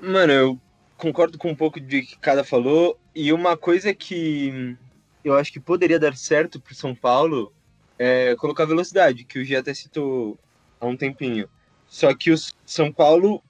[0.00, 0.60] Mano, eu
[0.96, 2.98] concordo com um pouco de que cada falou.
[3.14, 4.76] E uma coisa que
[5.24, 7.52] eu acho que poderia dar certo pro São Paulo
[7.98, 10.38] é colocar velocidade, que o G até citou
[10.80, 11.48] há um tempinho.
[11.86, 13.42] Só que o São Paulo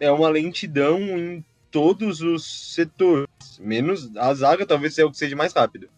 [0.00, 5.36] é uma lentidão em todos os setores, menos a zaga talvez seja o que seja
[5.36, 5.88] mais rápido.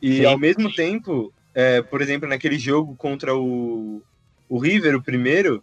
[0.00, 0.24] E Sim.
[0.26, 4.02] ao mesmo tempo, é, por exemplo, naquele jogo contra o,
[4.48, 5.62] o River, o primeiro,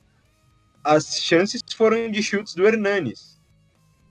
[0.83, 3.39] as chances foram de chutes do Hernanes.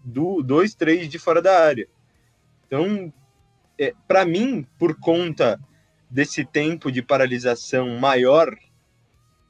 [0.02, 1.86] Do, dois, três de fora da área.
[2.66, 3.12] Então,
[3.78, 5.60] é, para mim, por conta
[6.10, 8.54] desse tempo de paralisação maior,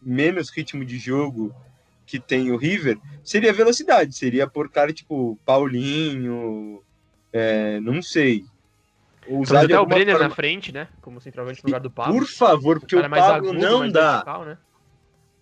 [0.01, 1.55] menos ritmo de jogo
[2.07, 6.83] que tem o River, seria velocidade, seria por cara tipo Paulinho,
[7.33, 8.45] é, não sei.
[9.27, 10.29] Usar até o Brenner forma...
[10.29, 10.87] na frente, né?
[11.01, 12.19] Como centroavante no lugar do Pablo.
[12.19, 14.13] Por favor, porque o, o Pablo agudo, não dá.
[14.17, 14.59] Vertical, né?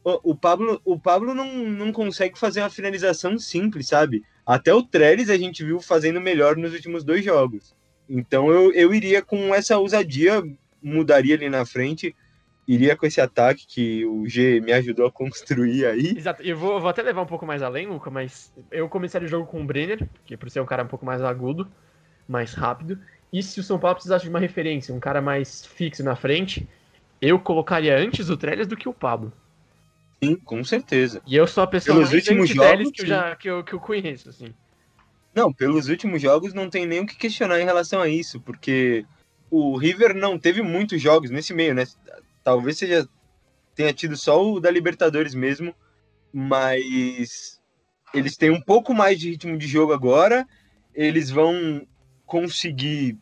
[0.04, 4.24] o, o, Pablo, o Pablo não, não consegue fazer uma finalização simples, sabe?
[4.44, 7.74] Até o Trellis a gente viu fazendo melhor nos últimos dois jogos.
[8.08, 10.42] Então eu, eu iria com essa ousadia,
[10.82, 12.14] mudaria ali na frente
[12.66, 16.14] iria com esse ataque que o G me ajudou a construir aí.
[16.16, 19.30] Exato, eu vou, vou até levar um pouco mais além, Luca, mas eu começaria o
[19.30, 21.68] jogo com o Brenner, que por ser um cara um pouco mais agudo,
[22.28, 22.98] mais rápido.
[23.32, 26.68] E se o São Paulo precisasse de uma referência, um cara mais fixo na frente,
[27.20, 29.32] eu colocaria antes o Trellis do que o Pablo.
[30.22, 31.20] Sim, com certeza.
[31.26, 33.72] E eu sou a pessoa pelos mais últimos jogos que eu, já, que, eu, que
[33.72, 34.54] eu conheço, assim.
[35.34, 39.04] Não, pelos últimos jogos não tem nem o que questionar em relação a isso, porque
[39.50, 41.84] o River não teve muitos jogos nesse meio, né?
[42.44, 43.08] Talvez seja
[43.74, 45.74] tenha tido só o da Libertadores mesmo,
[46.32, 47.60] mas
[48.12, 50.46] eles têm um pouco mais de ritmo de jogo agora.
[50.94, 51.86] Eles vão
[52.26, 53.18] conseguir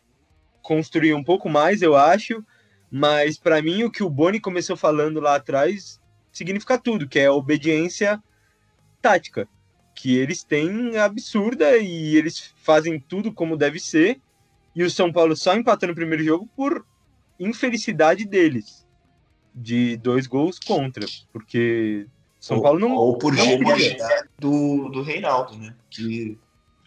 [0.63, 2.45] construir um pouco mais, eu acho.
[2.91, 6.01] Mas para mim o que o Boni começou falando lá atrás
[6.33, 8.21] significa tudo, que é obediência
[9.01, 9.49] tática,
[9.95, 14.21] que eles têm absurda e eles fazem tudo como deve ser.
[14.75, 16.85] E o São Paulo só empatou no primeiro jogo por
[17.39, 18.80] infelicidade deles
[19.55, 22.07] de dois gols contra, porque
[22.39, 22.93] São ou, Paulo não.
[22.93, 25.75] Ou por genialidade do, do Reinaldo, né?
[25.91, 26.39] Que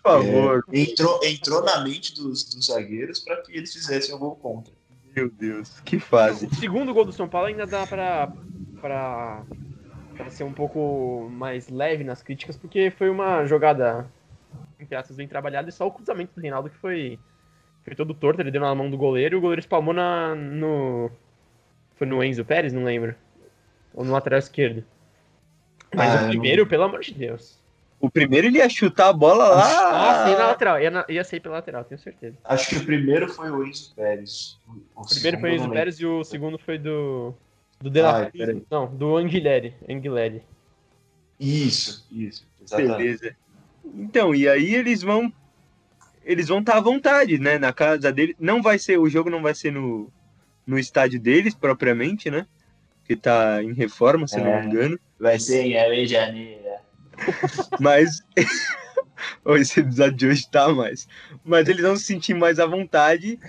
[0.03, 0.65] por favor.
[0.71, 4.73] É, entrou, entrou na mente dos, dos zagueiros para que eles fizessem o gol contra.
[5.15, 6.47] Meu Deus, que fase.
[6.47, 8.31] O segundo gol do São Paulo ainda dá para
[8.81, 14.05] para ser um pouco mais leve nas críticas, porque foi uma jogada
[14.77, 17.17] entre aspas bem trabalhada e só o cruzamento do Reinaldo que foi
[17.83, 21.09] foi todo torto, ele deu na mão do goleiro e o goleiro espalmou na, no,
[22.03, 23.15] foi no Enzo Pérez, não lembro.
[23.93, 24.83] Ou no lateral esquerdo.
[25.95, 27.61] Mas Ah, o primeiro, pelo amor de Deus.
[27.99, 30.23] O primeiro ele ia chutar a bola lá.
[30.23, 30.81] Ah, sim, na lateral.
[30.81, 32.35] Ia, na- ia sair pela lateral, tenho certeza.
[32.43, 34.59] Acho que o primeiro foi o Enzo Pérez.
[34.67, 37.33] O, O primeiro foi o Enzo não Pérez e o segundo foi do.
[37.79, 38.45] Do De La Ai, Cruz.
[38.45, 38.63] peraí.
[38.69, 39.15] Não, do.
[39.17, 39.75] Anguilhere.
[39.87, 40.41] lembro.
[41.39, 42.45] Isso, isso.
[42.61, 42.97] Exatamente.
[42.97, 43.35] Beleza.
[43.85, 45.31] Então, e aí eles vão.
[46.25, 47.57] Eles vão estar à vontade, né?
[47.57, 48.35] Na casa dele.
[48.39, 48.97] Não vai ser.
[48.97, 50.09] O jogo não vai ser no,
[50.65, 52.45] no estádio deles, propriamente, né?
[53.05, 54.61] Que tá em reforma, se eu não É.
[54.61, 54.99] me engano.
[55.19, 56.61] Vai ser em Rio de Janeiro.
[57.79, 58.21] Mas.
[59.45, 61.07] Ô, Esse episódio de hoje tá mais.
[61.43, 63.39] Mas eles vão se sentir mais à vontade.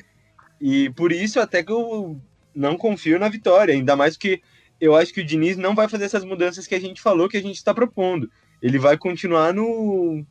[0.60, 2.20] E por isso até que eu
[2.54, 3.74] não confio na vitória.
[3.74, 4.42] Ainda mais que
[4.80, 7.36] eu acho que o Diniz não vai fazer essas mudanças que a gente falou que
[7.36, 8.30] a gente está propondo.
[8.62, 10.24] Ele vai continuar no,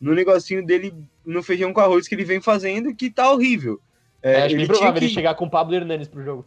[0.00, 0.92] no negocinho dele,
[1.24, 3.80] no feijão com arroz que ele vem fazendo, que tá horrível.
[4.24, 4.98] É, acho ele tinha que...
[4.98, 6.46] ele chegar com o Pablo Hernandes pro jogo.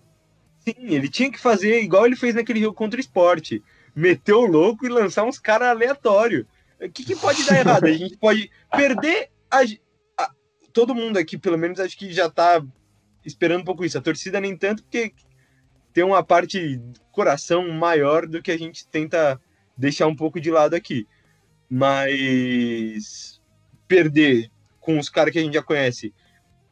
[0.60, 3.64] Sim, ele tinha que fazer igual ele fez naquele jogo contra o esporte.
[3.96, 6.46] Meter o louco e lançar uns caras aleatórios.
[6.82, 7.86] O que, que pode dar errado?
[7.86, 9.60] A gente pode perder a,
[10.18, 10.32] a-
[10.74, 12.64] Todo mundo aqui, pelo menos, acho que já tá
[13.24, 13.98] esperando um pouco isso.
[13.98, 15.14] A torcida nem tanto, porque
[15.94, 19.40] tem uma parte coração maior do que a gente tenta
[19.78, 21.08] deixar um pouco de lado aqui.
[21.70, 23.42] Mas
[23.88, 26.14] perder com os caras que a gente já conhece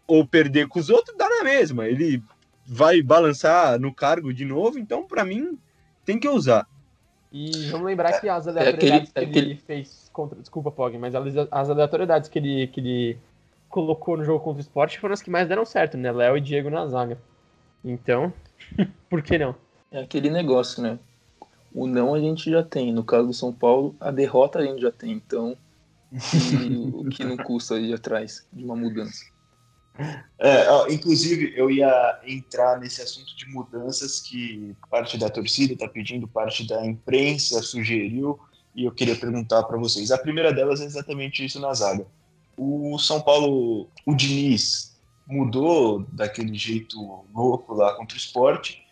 [0.07, 1.87] ou perder com os outros dá na mesma.
[1.87, 2.21] Ele
[2.65, 5.57] vai balançar no cargo de novo, então para mim
[6.03, 6.67] tem que usar.
[7.31, 10.39] E vamos lembrar que as aleatoriedades aquele- que ele fez contra.
[10.39, 13.17] Desculpa, Pog, mas as as aleatoriedades que ele, que ele
[13.67, 16.11] colocou no jogo contra o esporte foram as que mais deram certo, né?
[16.11, 17.17] Léo e Diego na zaga.
[17.83, 18.31] Então,
[19.09, 19.53] por que não?
[19.91, 20.97] É aquele negócio, né?
[21.73, 22.93] O não a gente já tem.
[22.93, 25.11] No caso do São Paulo, a derrota a gente já tem.
[25.11, 25.57] Então,
[26.93, 29.25] o que não custa ir atrás de uma mudança?
[30.37, 35.87] É, ó, inclusive, eu ia entrar nesse assunto de mudanças que parte da torcida está
[35.87, 38.39] pedindo, parte da imprensa sugeriu,
[38.75, 40.11] e eu queria perguntar para vocês.
[40.11, 42.05] A primeira delas é exatamente isso na zaga.
[42.57, 48.83] O São Paulo, o Diniz, mudou daquele jeito louco lá contra o esporte,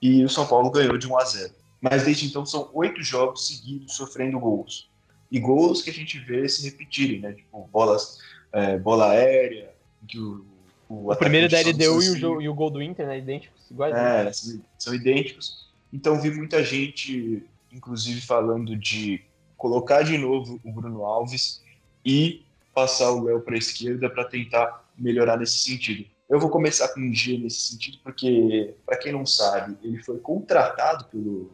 [0.00, 1.54] e o São Paulo ganhou de 1 a 0.
[1.80, 4.88] Mas desde então são oito jogos seguidos sofrendo gols.
[5.30, 7.32] E gols que a gente vê se repetirem, né?
[7.32, 8.18] Tipo, bolas,
[8.52, 9.71] é, bola aérea,
[10.06, 10.44] que o,
[10.88, 12.18] O primeiro da LDU e o, sozinho.
[12.18, 13.18] jo- e o gol do Inter, né?
[13.18, 13.94] Idênticos, iguais.
[13.94, 14.26] né?
[14.28, 15.68] É, são, são idênticos.
[15.92, 19.22] Então vi muita gente, inclusive, falando de
[19.56, 21.62] colocar de novo o Bruno Alves
[22.04, 22.42] e
[22.74, 26.04] passar o Léo para a esquerda para tentar melhorar nesse sentido.
[26.28, 30.18] Eu vou começar com um G nesse sentido, porque, para quem não sabe, ele foi
[30.18, 31.52] contratado pelo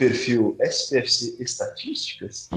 [0.00, 2.48] perfil SPFC Estatísticas,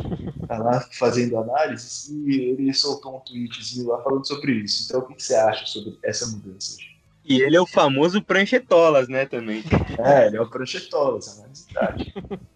[0.47, 4.85] tá lá fazendo análises, e ele soltou um tweetzinho lá falando sobre isso.
[4.85, 6.77] Então, o que que você acha sobre essa mudança?
[7.25, 9.61] E ele é o famoso pranchetolas, né, também.
[9.99, 12.23] É, ele é o Pranchetolas, análise tática.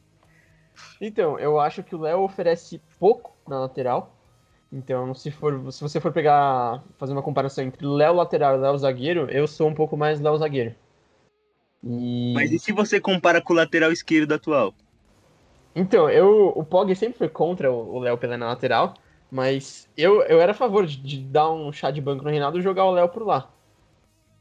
[1.00, 4.16] Então, eu acho que o Léo oferece pouco na lateral.
[4.74, 8.76] Então, se, for, se você for pegar, fazer uma comparação entre Léo lateral e Léo
[8.80, 10.74] zagueiro, eu sou um pouco mais Léo zagueiro.
[11.84, 12.34] E...
[12.34, 14.74] Mas e se você compara com o lateral esquerdo atual?
[15.76, 18.96] Então, eu, o Pog sempre foi contra o Léo pela lateral,
[19.30, 22.58] mas eu, eu era a favor de, de dar um chá de banco no Reinaldo
[22.58, 23.52] e jogar o Léo por lá.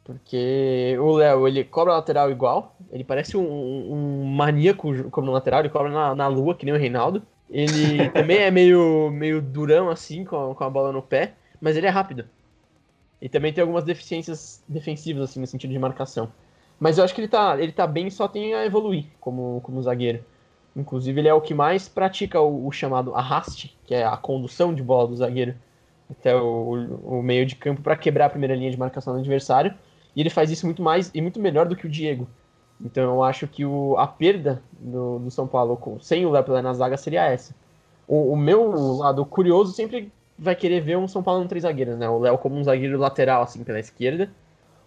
[0.03, 5.33] Porque o Léo, ele cobra a lateral igual, ele parece um, um maníaco como no
[5.33, 7.23] lateral, ele cobra na, na lua, que nem o Reinaldo.
[7.51, 11.77] Ele também é meio, meio durão assim, com a, com a bola no pé, mas
[11.77, 12.25] ele é rápido.
[13.21, 16.33] E também tem algumas deficiências defensivas, assim, no sentido de marcação.
[16.79, 19.83] Mas eu acho que ele tá, ele tá bem, só tem a evoluir como, como
[19.83, 20.23] zagueiro.
[20.75, 24.75] Inclusive, ele é o que mais pratica o, o chamado arraste, que é a condução
[24.75, 25.55] de bola do zagueiro
[26.11, 29.75] até o, o meio de campo para quebrar a primeira linha de marcação do adversário.
[30.15, 32.29] E ele faz isso muito mais e muito melhor do que o Diego.
[32.81, 36.45] Então eu acho que o, a perda do, do São Paulo com- sem o Léo
[36.45, 37.55] Pelé na zaga seria essa.
[38.07, 41.97] O, o meu lado curioso sempre vai querer ver um São Paulo com três zagueiros,
[41.99, 42.09] né?
[42.09, 44.31] O Léo como um zagueiro lateral, assim, pela esquerda.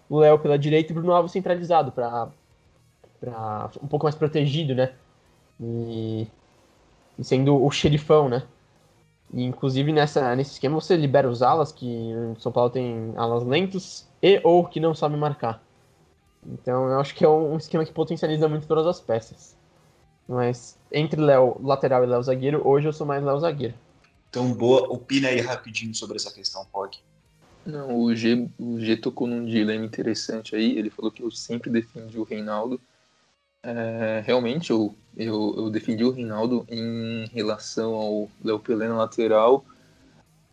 [0.10, 2.30] O Léo pela direita e o Bruno Alves centralizado, para
[3.82, 4.94] um pouco mais protegido, né?
[5.60, 6.28] E,
[7.18, 8.44] e sendo o xerifão, né?
[9.34, 13.44] E, inclusive nessa, nesse esquema você libera os alas, que o São Paulo tem alas
[13.44, 15.62] lentos e ou que não sabem marcar.
[16.46, 19.56] Então eu acho que é um esquema que potencializa muito todas as peças.
[20.28, 23.74] Mas entre Léo lateral e Léo zagueiro, hoje eu sou mais Léo zagueiro.
[24.30, 26.98] Então, boa, opina aí rapidinho sobre essa questão, Pog.
[27.66, 30.78] Não, o G, o G tocou num dilema interessante aí.
[30.78, 32.80] Ele falou que eu sempre defendi o Reinaldo.
[33.62, 39.66] É, realmente, eu, eu, eu defendi o Reinaldo em relação ao Léo Pelé na lateral.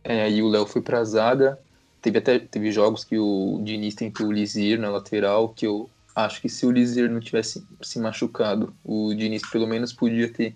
[0.03, 1.59] É, e o Léo foi pra zaga.
[2.03, 6.41] Teve até teve jogos que o Diniz tentou o Lisir na lateral, que eu acho
[6.41, 10.55] que se o Lizier não tivesse se machucado, o Diniz pelo menos podia ter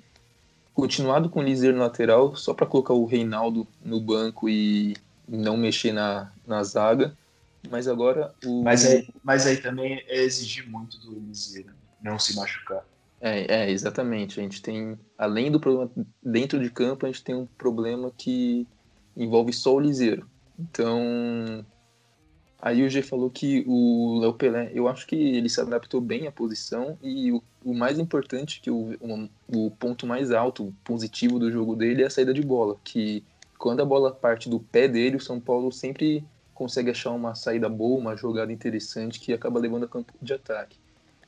[0.73, 4.97] continuado com o Lizier no lateral só para colocar o Reinaldo no banco e
[5.31, 7.17] não mexer na, na zaga.
[7.71, 8.63] Mas agora o.
[8.63, 11.73] Mas aí, mas aí também é exigir muito do né?
[12.03, 12.85] não se machucar.
[13.21, 14.41] É, é, exatamente.
[14.41, 15.91] A gente tem, além do problema
[16.23, 18.67] dentro de campo, a gente tem um problema que
[19.15, 20.27] envolve só o Liseiro.
[20.59, 21.65] Então,
[22.59, 26.27] aí o G falou que o Léo Pelé, eu acho que ele se adaptou bem
[26.27, 31.39] à posição e o, o mais importante, que o, o, o ponto mais alto, positivo
[31.39, 33.23] do jogo dele é a saída de bola, que
[33.61, 37.69] quando a bola parte do pé dele, o São Paulo sempre consegue achar uma saída
[37.69, 40.79] boa, uma jogada interessante que acaba levando a campo de ataque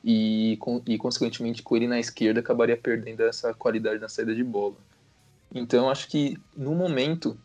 [0.03, 0.57] e,
[0.87, 4.75] e consequentemente com ele na esquerda acabaria perdendo essa qualidade na saída de bola.
[5.53, 7.37] Então acho que no momento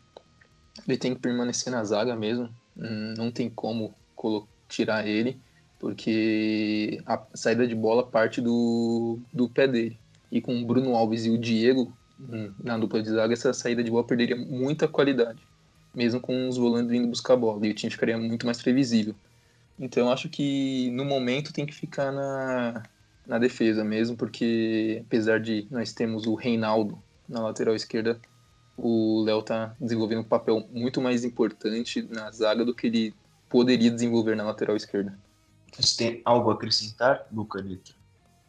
[0.87, 3.93] ele tem que permanecer na zaga mesmo, hum, não tem como
[4.67, 5.39] tirar ele,
[5.77, 9.99] porque a saída de bola parte do, do pé dele.
[10.31, 11.93] E com o Bruno Alves e o Diego
[12.61, 15.39] na dupla de zaga, essa saída de bola perderia muita qualidade,
[15.93, 19.15] mesmo com os volantes vindo buscar a bola, e o time ficaria muito mais previsível.
[19.79, 22.83] Então acho que no momento tem que ficar na,
[23.25, 28.19] na defesa mesmo, porque apesar de nós temos o Reinaldo na lateral esquerda,
[28.75, 33.13] o Léo tá desenvolvendo um papel muito mais importante na zaga do que ele
[33.49, 35.17] poderia desenvolver na lateral esquerda.
[35.77, 37.95] Você tem algo a acrescentar, Luca Nito?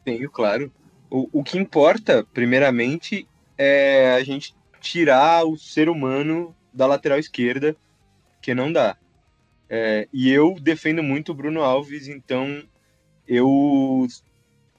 [0.05, 0.73] Tenho, claro.
[1.11, 3.27] O, o que importa, primeiramente,
[3.63, 7.77] é a gente tirar o ser humano da lateral esquerda,
[8.41, 8.97] que não dá.
[9.69, 12.63] É, e eu defendo muito o Bruno Alves, então
[13.29, 14.07] eu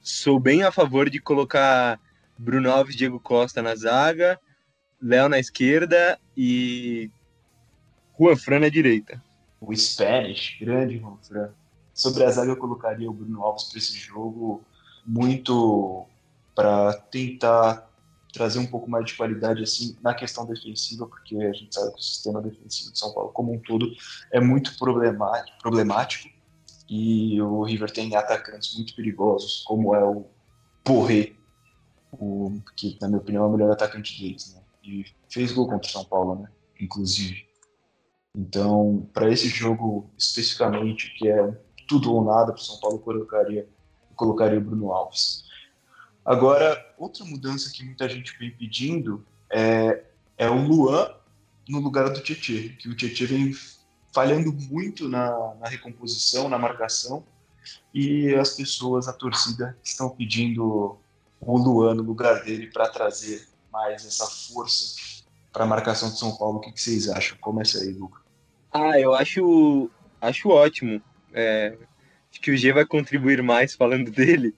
[0.00, 2.00] sou bem a favor de colocar
[2.36, 4.40] Bruno Alves, Diego Costa na zaga,
[5.00, 7.08] Léo na esquerda e
[8.18, 9.22] Juan Fran na direita.
[9.60, 11.50] O Spanish, grande Juan Fran.
[11.94, 14.60] Sobre a zaga eu colocaria o Bruno Alves para esse jogo
[15.06, 16.04] muito
[16.52, 17.91] para tentar
[18.32, 21.98] trazer um pouco mais de qualidade assim na questão defensiva, porque a gente sabe que
[21.98, 23.86] o sistema defensivo de São Paulo como um todo
[24.30, 26.28] é muito problemático, problemático
[26.88, 30.26] e o River tem atacantes muito perigosos, como é o
[30.84, 31.32] Porré,
[32.12, 34.60] o, que na minha opinião é o melhor atacante deles, né?
[34.84, 36.48] E fez gol contra o São Paulo, né?
[36.80, 37.46] Inclusive.
[38.34, 41.56] Então, para esse jogo especificamente, que é
[41.86, 45.44] tudo ou nada para o São Paulo, eu colocaria, eu colocaria o Bruno Alves.
[46.24, 50.04] Agora, outra mudança que muita gente vem pedindo é,
[50.38, 51.12] é o Luan
[51.68, 53.52] no lugar do Tietchan, que o Tietchan vem
[54.14, 57.24] falhando muito na, na recomposição, na marcação,
[57.94, 60.98] e as pessoas, a torcida, estão pedindo
[61.40, 66.36] o Luan no lugar dele para trazer mais essa força para a marcação de São
[66.36, 66.58] Paulo.
[66.58, 67.36] O que, que, vocês acham?
[67.38, 68.20] Começa aí, Luca.
[68.72, 71.02] Ah, eu acho, acho ótimo.
[71.32, 71.76] É,
[72.30, 74.54] acho que o G vai contribuir mais falando dele,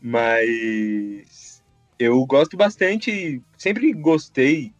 [0.00, 1.62] mas
[1.98, 4.72] eu gosto bastante, sempre gostei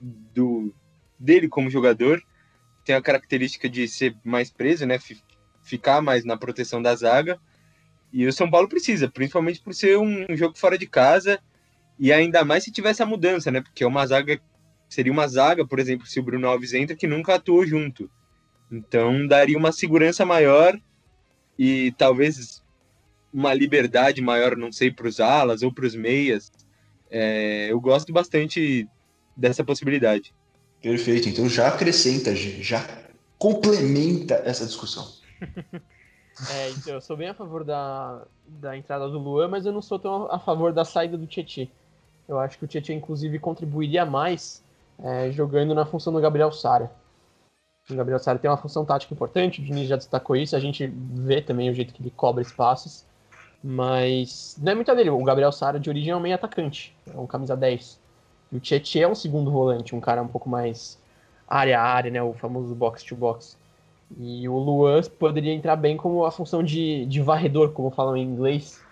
[0.00, 0.74] do
[1.18, 2.22] dele como jogador.
[2.84, 4.98] Tem a característica de ser mais preso, né?
[5.62, 7.38] Ficar mais na proteção da zaga.
[8.12, 11.38] E o São Paulo precisa, principalmente por ser um jogo fora de casa
[11.98, 13.60] e ainda mais se tivesse a mudança, né?
[13.60, 14.40] Porque é uma zaga
[14.88, 18.10] seria uma zaga, por exemplo, se o Bruno Alves entra que nunca atuou junto.
[18.70, 20.78] Então daria uma segurança maior
[21.56, 22.59] e talvez
[23.32, 26.50] uma liberdade maior, não sei, para os alas ou para os meias.
[27.10, 28.88] É, eu gosto bastante
[29.36, 30.34] dessa possibilidade.
[30.82, 32.86] Perfeito, então já acrescenta, já
[33.38, 35.06] complementa essa discussão.
[36.50, 39.82] é, então, eu sou bem a favor da, da entrada do Luan, mas eu não
[39.82, 41.68] sou tão a favor da saída do Tietchan.
[42.28, 44.62] Eu acho que o Tietchan, inclusive, contribuiria mais
[45.02, 46.90] é, jogando na função do Gabriel Sara.
[47.90, 50.86] O Gabriel Sara tem uma função tática importante, o Diniz já destacou isso, a gente
[50.86, 53.04] vê também o jeito que ele cobra espaços.
[53.62, 55.10] Mas não é muito dele.
[55.10, 56.94] O Gabriel Sara, de origem, é um meio atacante.
[57.12, 58.00] É um camisa 10.
[58.52, 60.98] E o Tietchan é um segundo volante, um cara um pouco mais
[61.46, 62.22] área a área, né?
[62.22, 63.58] O famoso box to box.
[64.18, 68.24] E o Luan poderia entrar bem como a função de, de varredor, como falam em
[68.24, 68.82] inglês.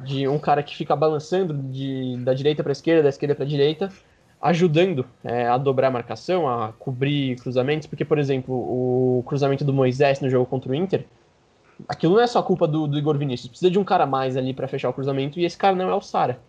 [0.00, 3.90] De um cara que fica balançando de, da direita para esquerda, da esquerda para direita,
[4.42, 7.86] ajudando é, a dobrar a marcação, a cobrir cruzamentos.
[7.86, 11.06] Porque, por exemplo, o cruzamento do Moisés no jogo contra o Inter
[11.88, 13.48] aquilo não é só culpa do, do Igor Vinícius.
[13.48, 15.94] Precisa de um cara mais ali para fechar o cruzamento e esse cara não é
[15.94, 16.40] o Sara.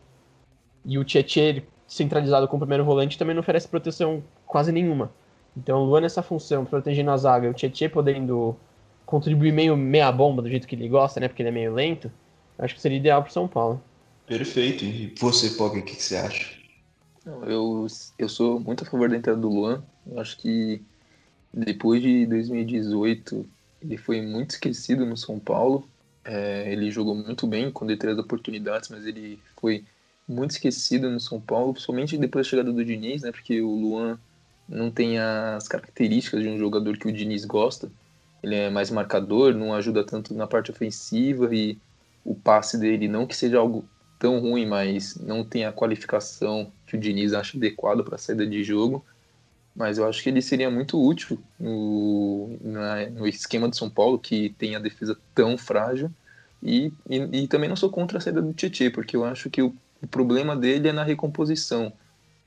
[0.85, 5.11] E o Tietchan centralizado com o primeiro volante também não oferece proteção quase nenhuma.
[5.55, 8.55] Então o Luan nessa função, protegendo a zaga, o Tietchan podendo
[9.05, 11.27] contribuir meio meia bomba do jeito que ele gosta, né?
[11.27, 12.11] Porque ele é meio lento.
[12.57, 13.81] Acho que seria ideal para São Paulo.
[14.25, 14.83] Perfeito.
[14.83, 16.57] E você, Pog, o que, que você acha?
[17.45, 19.83] Eu, eu sou muito a favor da entrada do Luan.
[20.05, 20.81] Eu acho que
[21.53, 23.45] depois de 2018
[23.81, 25.89] ele foi muito esquecido no São Paulo,
[26.25, 29.85] É, ele jogou muito bem quando ele teve as oportunidades, mas ele foi
[30.27, 33.31] muito esquecido no São Paulo, somente depois da chegada do Diniz, né?
[33.31, 34.19] Porque o Luan
[34.67, 37.91] não tem as características de um jogador que o Diniz gosta.
[38.43, 41.81] Ele é mais marcador, não ajuda tanto na parte ofensiva e
[42.23, 46.95] o passe dele, não que seja algo tão ruim, mas não tem a qualificação que
[46.97, 49.05] o Diniz acha adequado para a saída de jogo.
[49.77, 54.17] Mas eu acho que ele seria muito útil no, na, no esquema de São Paulo,
[54.19, 56.11] que tem a defesa tão frágil.
[56.63, 59.61] E, e, e também não sou contra a saída do Tietchan, porque eu acho que
[59.61, 61.93] o, o problema dele é na recomposição.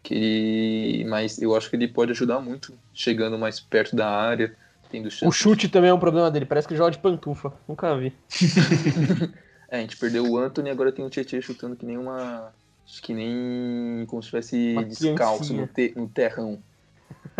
[0.03, 4.57] Que ele, mas eu acho que ele pode ajudar muito, chegando mais perto da área,
[4.91, 5.26] tendo chance.
[5.28, 7.53] O chute também é um problema dele, parece que joga de pantufa.
[7.68, 8.12] Nunca vi.
[9.70, 12.53] É, a gente perdeu o Anthony e agora tem o Tietchan chutando que nem uma.
[12.85, 16.61] Acho que nem como se estivesse descalço no, te- no terrão.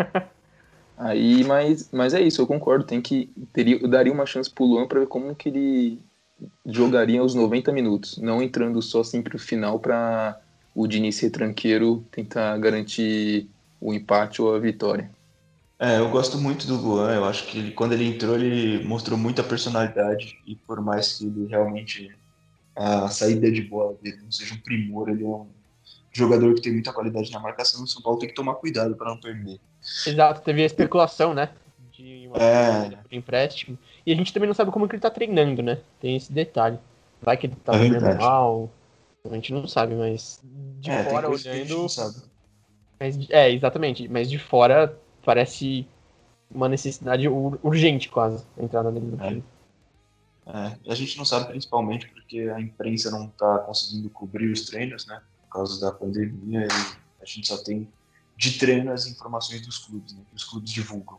[0.97, 2.85] Aí, mas, mas é isso, eu concordo.
[2.85, 3.31] Tem que.
[3.53, 5.99] Teria, eu daria uma chance pro Luan pra ver como que ele
[6.67, 8.19] jogaria os 90 minutos.
[8.19, 10.39] Não entrando só sempre no final pra
[10.75, 13.49] o Diniz retranqueiro tentar garantir
[13.81, 15.11] o empate ou a vitória.
[15.79, 19.19] É, eu gosto muito do Luan, eu acho que ele, quando ele entrou ele mostrou
[19.19, 22.15] muita personalidade e por mais que ele realmente
[22.77, 25.47] a saída de bola dele não seja um primor, ele é um
[26.13, 29.09] jogador que tem muita qualidade na marcação, o São Paulo tem que tomar cuidado para
[29.09, 29.59] não perder.
[30.07, 31.51] Exato, teve a especulação, né?
[31.93, 32.89] De uma É.
[33.09, 33.79] de empréstimo.
[34.07, 35.79] E a gente também não sabe como que ele tá treinando, né?
[36.01, 36.79] Tem esse detalhe.
[37.21, 38.25] Vai que ele tá É treinando verdade.
[38.25, 38.71] mal.
[39.25, 40.41] A gente não sabe, mas
[40.81, 41.87] de é, fora olhando.
[42.99, 44.09] Mas, é, exatamente.
[44.09, 45.87] Mas de fora parece
[46.51, 49.29] uma necessidade ur- urgente, quase, a entrada dele no É.
[49.29, 49.45] time.
[50.47, 55.07] É, a gente não sabe principalmente porque a imprensa não está conseguindo cobrir os treinos,
[55.07, 55.21] né?
[55.43, 57.87] Por causa da pandemia e a gente só tem
[58.41, 60.23] de treino as informações dos clubes, né?
[60.31, 61.19] Que os clubes divulgam.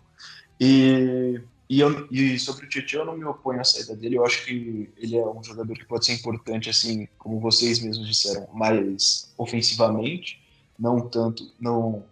[0.59, 4.17] E, e, eu, e sobre o Tietchan, eu não me oponho à saída dele.
[4.17, 8.07] Eu acho que ele é um jogador que pode ser importante, assim, como vocês mesmos
[8.07, 10.41] disseram, mais ofensivamente,
[10.80, 12.03] não tanto, não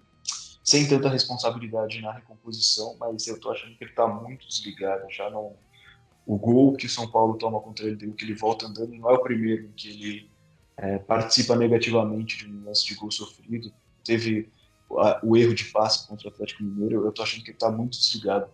[0.64, 5.28] sem tanta responsabilidade na recomposição, mas eu tô achando que ele tá muito desligado, já
[5.32, 5.56] não
[6.24, 9.14] o gol que o São Paulo toma contra ele, que ele volta andando, não é
[9.14, 10.30] o primeiro em que ele
[10.78, 13.74] é, participa negativamente de um lance de gol sofrido.
[14.04, 14.48] Teve
[14.98, 17.72] a- o erro de passe contra o Atlético Mineiro, eu tô achando que ele tá
[17.72, 18.50] muito desligado.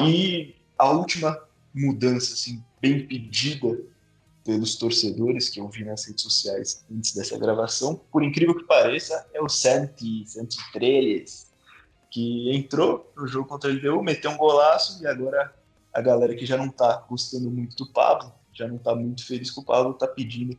[0.00, 1.38] E a última
[1.72, 3.78] mudança, assim, bem pedida
[4.44, 9.26] pelos torcedores que eu vi nas redes sociais antes dessa gravação, por incrível que pareça,
[9.32, 11.52] é o Santi, Santi Trellis,
[12.10, 15.52] que entrou no jogo contra o LDU, meteu um golaço e agora
[15.92, 19.50] a galera que já não tá gostando muito do Pablo, já não tá muito feliz
[19.50, 20.56] com o Pablo, tá pedindo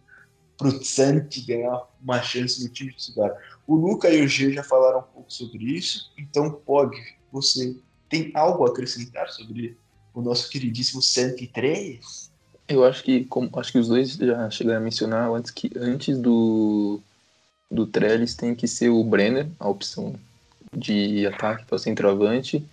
[0.58, 3.32] pro Santi ganhar uma chance no time titular.
[3.68, 6.96] O Luca e o G já falaram um pouco sobre isso, então Pog,
[7.32, 7.76] você
[8.08, 9.78] tem algo a acrescentar sobre
[10.14, 12.32] o nosso queridíssimo Santi 3?
[12.68, 16.18] Eu acho que, como, acho que os dois já chegaram a mencionar antes que antes
[16.18, 17.00] do,
[17.70, 20.16] do Trellis tem que ser o Brenner, a opção
[20.76, 22.66] de ataque para centroavante.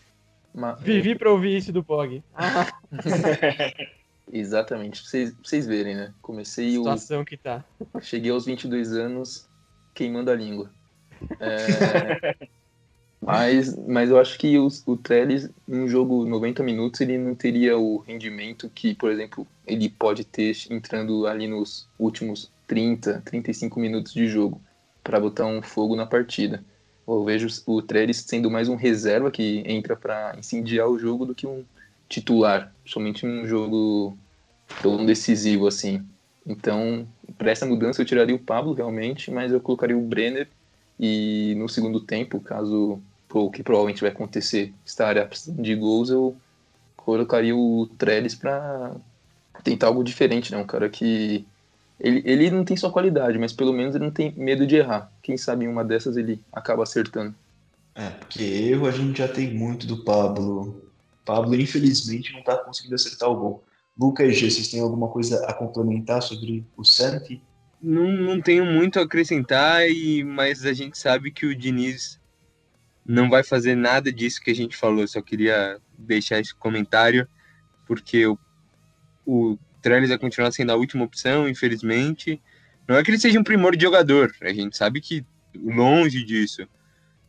[0.54, 2.22] Ma- Vivi pra ouvir isso do Pog.
[2.34, 2.70] Ah,
[4.32, 6.14] Exatamente, pra vocês, pra vocês verem, né?
[6.22, 7.64] Comecei, o, situação que tá.
[8.00, 9.46] cheguei aos 22 anos
[9.94, 10.70] queimando a língua.
[11.40, 12.36] É,
[13.20, 17.98] mas, mas eu acho que o Trellis, num jogo 90 minutos, ele não teria o
[17.98, 24.26] rendimento que, por exemplo, ele pode ter entrando ali nos últimos 30, 35 minutos de
[24.26, 24.60] jogo
[25.04, 26.64] para botar um fogo na partida.
[27.06, 31.34] Eu vejo o Trellis sendo mais um reserva que entra para incendiar o jogo do
[31.34, 31.64] que um
[32.08, 34.16] titular, somente um jogo
[34.82, 36.04] tão decisivo assim.
[36.46, 37.06] Então,
[37.38, 40.48] para essa mudança eu tiraria o Pablo realmente, mas eu colocaria o Brenner
[41.04, 46.36] e no segundo tempo, caso o que provavelmente vai acontecer, estar precisando de gols, eu
[46.96, 48.94] colocaria o Trellis para
[49.64, 50.58] tentar algo diferente, né?
[50.58, 51.44] Um cara que
[51.98, 55.10] ele, ele não tem só qualidade, mas pelo menos ele não tem medo de errar.
[55.20, 57.34] Quem sabe em uma dessas ele acaba acertando.
[57.96, 60.84] É, porque erro a gente já tem muito do Pablo.
[61.24, 63.64] Pablo, infelizmente, não está conseguindo acertar o gol.
[63.98, 67.42] Luca e G, vocês têm alguma coisa a complementar sobre o Santi?
[67.82, 72.20] Não, não tenho muito a acrescentar, e, mas a gente sabe que o Diniz
[73.04, 75.06] não vai fazer nada disso que a gente falou.
[75.08, 77.26] Só queria deixar esse comentário,
[77.86, 78.38] porque o,
[79.26, 82.40] o Trellis vai continuar sendo a última opção, infelizmente.
[82.86, 85.26] Não é que ele seja um primor de jogador, a gente sabe que
[85.56, 86.66] longe disso.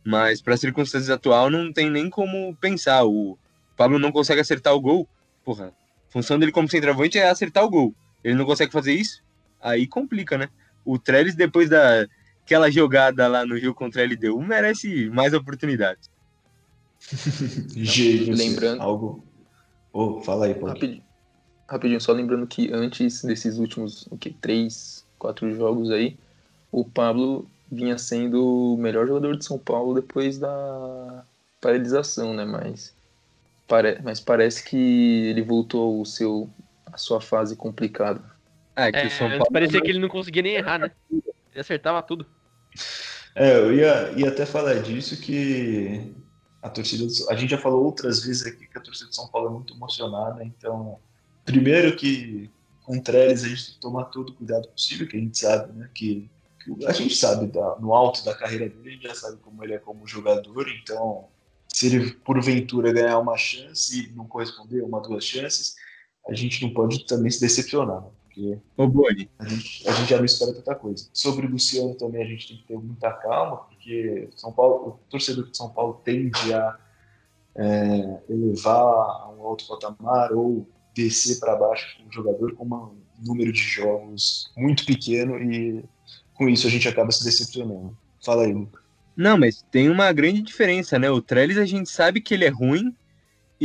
[0.04, 3.04] Mas para as circunstâncias atual não tem nem como pensar.
[3.04, 3.38] O
[3.76, 5.08] Pablo não consegue acertar o gol.
[5.42, 7.94] Porra, a função dele como centroavante é acertar o gol.
[8.22, 9.23] Ele não consegue fazer isso?
[9.64, 10.50] Aí complica, né?
[10.84, 16.10] O Trellis, depois daquela jogada lá no jogo contra a LDU, merece mais oportunidades.
[17.74, 19.24] G, você, Lembrando- algo.
[19.90, 20.68] Oh, fala aí, Pog.
[20.68, 21.02] Rapid-
[21.66, 26.18] rapidinho, só lembrando que antes desses últimos, o que, três, quatro jogos aí,
[26.70, 31.24] o Pablo vinha sendo o melhor jogador de São Paulo depois da
[31.58, 32.44] paralisação, né?
[32.44, 32.92] Mas,
[33.66, 33.98] pare...
[34.02, 36.50] Mas parece que ele voltou ao seu,
[36.92, 38.33] a sua fase complicada.
[38.76, 39.52] É, que é, o São Paulo.
[39.52, 40.90] Parecia que ele não conseguia nem errar, né?
[41.10, 42.26] Ele acertava tudo.
[43.34, 46.14] É, eu ia, ia até falar disso que
[46.62, 47.04] a torcida.
[47.30, 49.74] A gente já falou outras vezes aqui que a torcida de São Paulo é muito
[49.74, 50.98] emocionada, então.
[51.44, 52.50] Primeiro que
[52.84, 55.38] com o Trellis a gente tem que tomar todo o cuidado possível, que a gente
[55.38, 55.90] sabe, né?
[55.94, 56.30] Que,
[56.62, 59.62] que a gente sabe da, no alto da carreira dele, a gente já sabe como
[59.62, 61.28] ele é como jogador, então
[61.68, 65.74] se ele porventura ganhar uma chance e não corresponder uma, duas chances,
[66.28, 68.04] a gente não pode também se decepcionar.
[68.34, 69.30] Porque Ô, Boni.
[69.38, 71.08] A, gente, a gente já não espera tanta coisa.
[71.12, 75.10] Sobre o Luciano também a gente tem que ter muita calma, porque São Paulo, o
[75.10, 76.76] torcedor de São Paulo tende a
[77.56, 83.52] é, elevar a um alto patamar ou descer para baixo o jogador com um número
[83.52, 85.84] de jogos muito pequeno e
[86.34, 87.96] com isso a gente acaba se decepcionando.
[88.24, 88.82] Fala aí, Luca.
[89.16, 91.08] Não, mas tem uma grande diferença, né?
[91.08, 92.94] O Trellis a gente sabe que ele é ruim,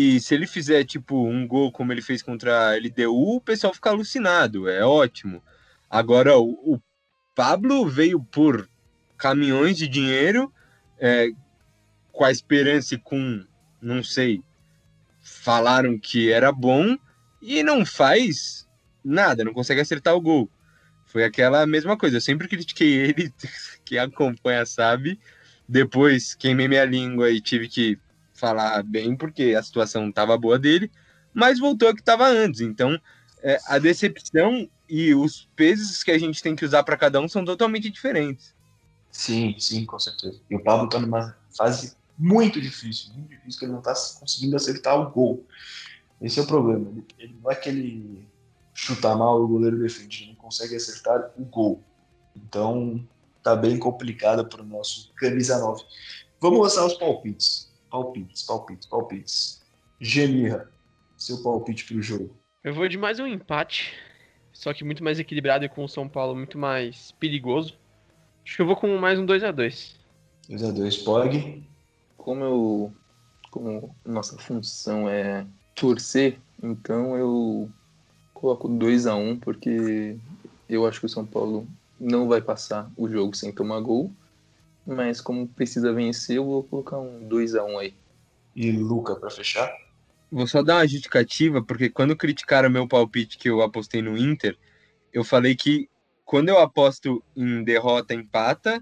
[0.01, 3.73] e se ele fizer, tipo, um gol como ele fez contra a LDU, o pessoal
[3.73, 5.43] fica alucinado, é ótimo.
[5.89, 6.81] Agora, o, o
[7.35, 8.69] Pablo veio por
[9.17, 10.53] caminhões de dinheiro,
[10.97, 11.31] é,
[12.13, 13.45] com a esperança e com,
[13.81, 14.41] não sei,
[15.21, 16.97] falaram que era bom
[17.41, 18.65] e não faz
[19.03, 20.49] nada, não consegue acertar o gol.
[21.07, 23.33] Foi aquela mesma coisa, eu sempre critiquei ele,
[23.83, 25.19] quem acompanha sabe.
[25.67, 27.99] Depois queimei minha língua e tive que
[28.39, 30.91] falar bem, porque a situação estava boa dele,
[31.33, 32.61] mas voltou a que estava antes.
[32.61, 32.99] Então,
[33.41, 37.27] é, a decepção e os pesos que a gente tem que usar para cada um
[37.27, 38.55] são totalmente diferentes.
[39.11, 40.39] Sim, sim, com certeza.
[40.49, 44.55] E o Pablo está numa fase muito difícil, muito difícil, que ele não está conseguindo
[44.55, 45.45] acertar o gol.
[46.21, 46.89] Esse é o problema.
[46.89, 48.27] Ele, ele, não é que ele
[48.73, 51.81] chuta mal o goleiro defende, ele não consegue acertar o gol.
[52.35, 53.05] Então,
[53.41, 55.83] tá bem complicado para o nosso camisa 9.
[56.41, 57.68] Vamos lançar os palpites.
[57.89, 59.61] Palpites, palpites, palpites.
[59.99, 60.69] Gemirra,
[61.17, 62.35] seu palpite para o jogo.
[62.63, 63.93] Eu vou de mais um empate,
[64.53, 67.77] só que muito mais equilibrado e com o São Paulo muito mais perigoso.
[68.45, 69.99] Acho que eu vou com mais um 2 a 2
[70.47, 71.63] 2 a 2 Pog.
[72.17, 72.93] Como eu.
[73.51, 77.69] Como nossa função é torcer, então eu
[78.33, 80.17] coloco 2 a 1 porque
[80.69, 81.67] eu acho que o São Paulo
[81.99, 84.11] não vai passar o jogo sem tomar gol
[84.85, 87.93] mas como precisa vencer, eu vou colocar um 2 a 1 aí.
[88.55, 89.71] E Luca para fechar?
[90.31, 94.57] Vou só dar uma justificativa, porque quando criticaram meu palpite que eu apostei no Inter,
[95.11, 95.89] eu falei que
[96.23, 98.81] quando eu aposto em derrota, empata,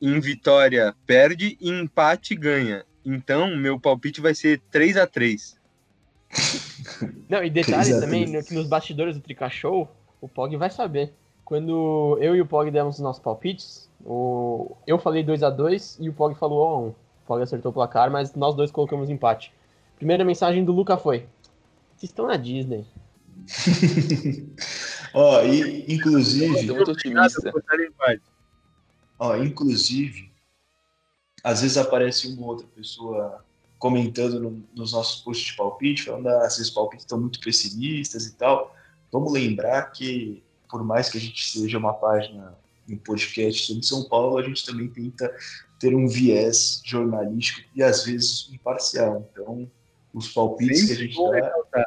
[0.00, 2.84] em vitória, perde e empate, ganha.
[3.04, 5.58] Então, meu palpite vai ser 3 a 3
[7.28, 9.90] Não, e detalhe também, no, que nos bastidores do Trica Show,
[10.20, 11.12] o Pog vai saber.
[11.44, 14.76] Quando eu e o Pog demos os nossos palpites, o...
[14.86, 16.94] Eu falei 2 a 2 e o Pog falou 1 1 O
[17.26, 19.52] Pog acertou o placar, mas nós dois colocamos empate.
[19.96, 21.26] Primeira mensagem do Luca foi:
[21.96, 22.84] Vocês estão na Disney.
[25.14, 26.72] Ó, oh, e inclusive.
[26.72, 27.52] muito otimista.
[29.18, 30.30] Ó, oh, inclusive,
[31.42, 33.44] às vezes aparece uma outra pessoa
[33.78, 38.34] comentando no, nos nossos posts de palpite, falando ah, esses palpites estão muito pessimistas e
[38.34, 38.74] tal.
[39.12, 40.42] Vamos lembrar que,
[40.74, 42.52] por mais que a gente seja uma página
[42.88, 45.32] no podcast sobre São Paulo, a gente também tenta
[45.78, 49.24] ter um viés jornalístico e às vezes imparcial.
[49.30, 49.70] Então,
[50.12, 51.86] os palpites Sim, que a gente dá.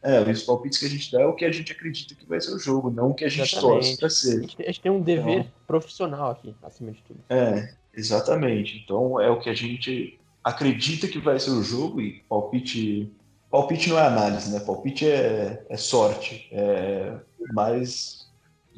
[0.00, 2.40] É, os palpites que a gente dá é o que a gente acredita que vai
[2.40, 3.82] ser o jogo, não o que a gente exatamente.
[3.82, 4.38] torce para ser.
[4.38, 7.18] A gente, a gente, tem um dever então, profissional aqui, acima de tudo.
[7.28, 8.80] É, exatamente.
[8.84, 13.12] Então é o que a gente acredita que vai ser o jogo e palpite.
[13.50, 14.60] Palpite não é análise, né?
[14.60, 16.48] Palpite é, é sorte.
[16.52, 17.18] É,
[17.52, 18.19] mas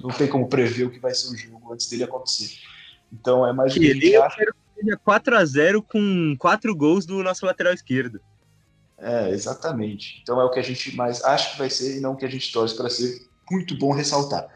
[0.03, 2.59] não tem como prever o que vai ser o jogo antes dele acontecer.
[3.12, 4.36] Então é mais que a gente acha.
[4.36, 8.20] Quero que seja 4x0 com 4 gols do nosso lateral esquerdo.
[8.98, 10.20] É, exatamente.
[10.22, 12.24] Então é o que a gente mais acha que vai ser e não o que
[12.24, 13.26] a gente torce para ser.
[13.50, 14.48] Muito bom ressaltar.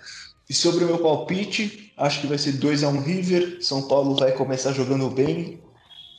[0.49, 3.59] E sobre o meu palpite, acho que vai ser 2 a 1 River.
[3.61, 5.61] São Paulo vai começar jogando bem,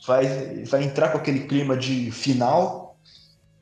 [0.06, 2.98] vai, vai entrar com aquele clima de final,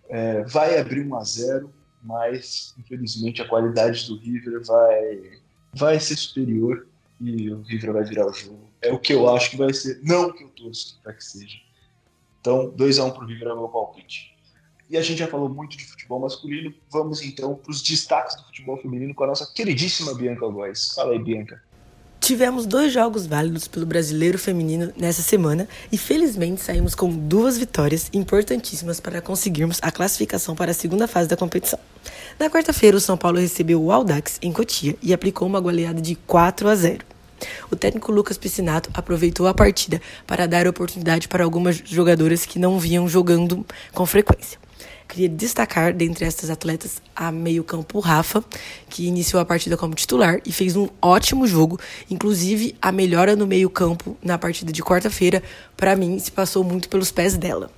[0.09, 5.41] é, vai abrir 1 a 0 mas infelizmente a qualidade do River vai
[5.77, 6.87] vai ser superior
[7.21, 8.69] e o River vai virar o jogo.
[8.83, 11.25] É o que eu acho que vai ser, não o que eu torço para que
[11.25, 11.59] seja.
[12.41, 14.35] Então, 2x1 um para o River é o meu palpite.
[14.89, 18.45] E a gente já falou muito de futebol masculino, vamos então para os destaques do
[18.45, 20.95] futebol feminino com a nossa queridíssima Bianca Góes.
[20.95, 21.61] Fala aí, Bianca.
[22.27, 28.11] Tivemos dois jogos válidos pelo brasileiro feminino nessa semana e felizmente saímos com duas vitórias
[28.13, 31.79] importantíssimas para conseguirmos a classificação para a segunda fase da competição.
[32.37, 36.17] Na quarta-feira, o São Paulo recebeu o Audax em Cotia e aplicou uma goleada de
[36.17, 37.05] 4 a 0.
[37.71, 42.77] O técnico Lucas Piscinato aproveitou a partida para dar oportunidade para algumas jogadoras que não
[42.81, 43.65] vinham jogando
[43.95, 44.66] com frequência.
[45.09, 48.45] Queria destacar dentre estas atletas a meio-campo Rafa,
[48.89, 51.79] que iniciou a partida como titular e fez um ótimo jogo.
[52.11, 55.43] Inclusive, a melhora no meio-campo na partida de quarta-feira,
[55.77, 57.71] para mim, se passou muito pelos pés dela.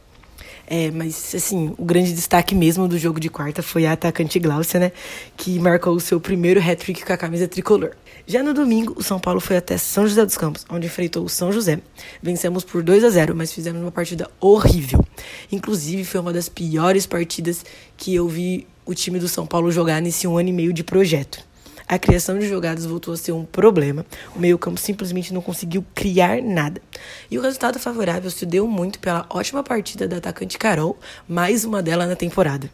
[0.71, 4.79] É, mas, assim, o grande destaque mesmo do jogo de quarta foi a atacante Glaucia,
[4.79, 4.93] né?
[5.35, 7.93] Que marcou o seu primeiro hat-trick com a camisa tricolor.
[8.27, 11.29] Já no domingo, o São Paulo foi até São José dos Campos, onde enfrentou o
[11.29, 11.81] São José.
[12.23, 15.03] Vencemos por 2 a 0, mas fizemos uma partida horrível.
[15.51, 17.65] Inclusive, foi uma das piores partidas
[17.97, 20.85] que eu vi o time do São Paulo jogar nesse um ano e meio de
[20.85, 21.48] projeto.
[21.89, 24.05] A criação de jogadas voltou a ser um problema.
[24.37, 26.83] O meio-campo simplesmente não conseguiu criar nada.
[27.31, 31.83] E o resultado favorável se deu muito pela ótima partida da atacante Carol, mais uma
[31.83, 32.71] dela na temporada.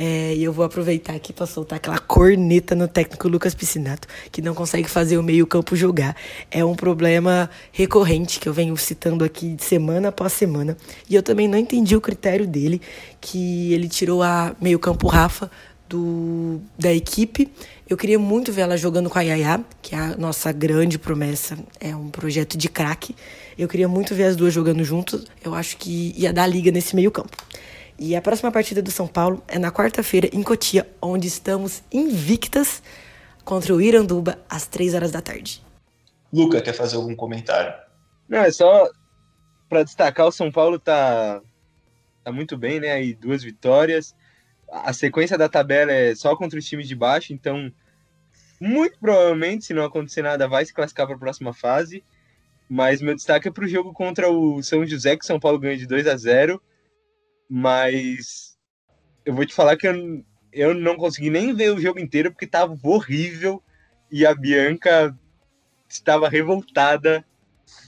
[0.00, 4.40] É, e eu vou aproveitar aqui para soltar aquela corneta no técnico Lucas Piscinato, que
[4.40, 6.14] não consegue fazer o meio-campo jogar.
[6.52, 10.76] É um problema recorrente que eu venho citando aqui semana após semana.
[11.10, 12.80] E eu também não entendi o critério dele,
[13.20, 15.50] que ele tirou a meio-campo Rafa
[15.88, 17.50] do, da equipe.
[17.88, 21.58] Eu queria muito ver ela jogando com a Yaya, que é a nossa grande promessa,
[21.80, 23.16] é um projeto de craque.
[23.56, 25.24] Eu queria muito ver as duas jogando juntas.
[25.42, 27.36] Eu acho que ia dar liga nesse meio-campo.
[27.98, 32.82] E a próxima partida do São Paulo é na quarta-feira em Cotia, onde estamos invictas
[33.44, 35.64] contra o Iranduba às três horas da tarde.
[36.32, 37.72] Luca, quer fazer algum comentário?
[38.28, 38.88] Não, é só
[39.68, 41.40] para destacar, o São Paulo tá,
[42.22, 42.92] tá muito bem, né?
[42.92, 44.14] Aí duas vitórias.
[44.70, 47.72] A sequência da tabela é só contra os times de baixo, então
[48.60, 52.04] muito provavelmente, se não acontecer nada, vai se classificar para a próxima fase.
[52.68, 55.58] Mas meu destaque é para o jogo contra o São José, que o São Paulo
[55.58, 56.60] ganha de 2 a 0
[57.48, 58.58] mas
[59.24, 62.44] eu vou te falar que eu, eu não consegui nem ver o jogo inteiro porque
[62.44, 63.62] estava horrível.
[64.10, 65.16] E a Bianca
[65.88, 67.24] estava revoltada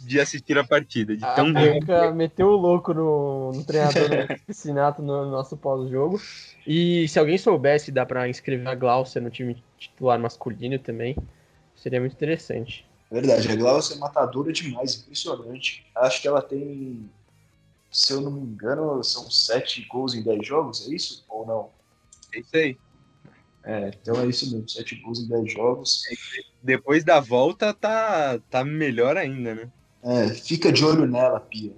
[0.03, 1.17] de assistir a partida.
[1.17, 6.21] De tão a Bianca meteu o louco no, no treinador do Piscinato no nosso pós-jogo.
[6.67, 11.17] E se alguém soubesse, dá para inscrever a Glaucia no time titular masculino também.
[11.75, 12.87] Seria muito interessante.
[13.11, 15.87] Verdade, a Glaucia é matadora demais, impressionante.
[15.95, 17.11] Acho que ela tem
[17.91, 21.25] se eu não me engano, são sete gols em dez jogos, é isso?
[21.29, 21.71] Ou não?
[22.33, 22.79] É isso aí.
[23.63, 26.03] É, então é isso mesmo, sete gols em dez jogos.
[26.63, 29.71] Depois da volta tá, tá melhor ainda, né?
[30.03, 31.75] É, fica de olho nela, Pia.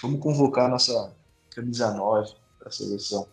[0.00, 1.12] Vamos convocar a nossa
[1.50, 3.26] camisa 9 para a seleção.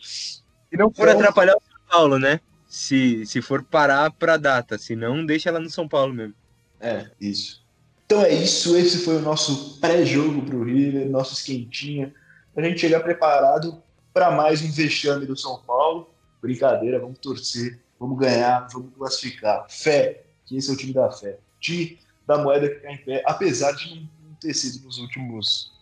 [0.00, 0.42] Se
[0.76, 2.40] não for então, atrapalhar o São Paulo, né?
[2.68, 6.34] Se, se for parar para data, se não, deixa ela no São Paulo mesmo.
[6.80, 7.64] É, isso.
[8.06, 12.12] Então é isso, esse foi o nosso pré-jogo para o River, nosso esquentinha,
[12.52, 13.80] para a gente chegar preparado
[14.12, 16.10] para mais um vexame do São Paulo.
[16.40, 19.66] Brincadeira, vamos torcer, vamos ganhar, vamos classificar.
[19.68, 21.38] Fé, que esse é o time da fé.
[21.60, 25.72] Time da moeda que cai em pé, apesar de não ter sido nos últimos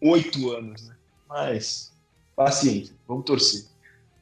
[0.00, 0.94] oito anos, né?
[1.28, 1.92] Mas
[2.34, 3.66] paciência, vamos torcer.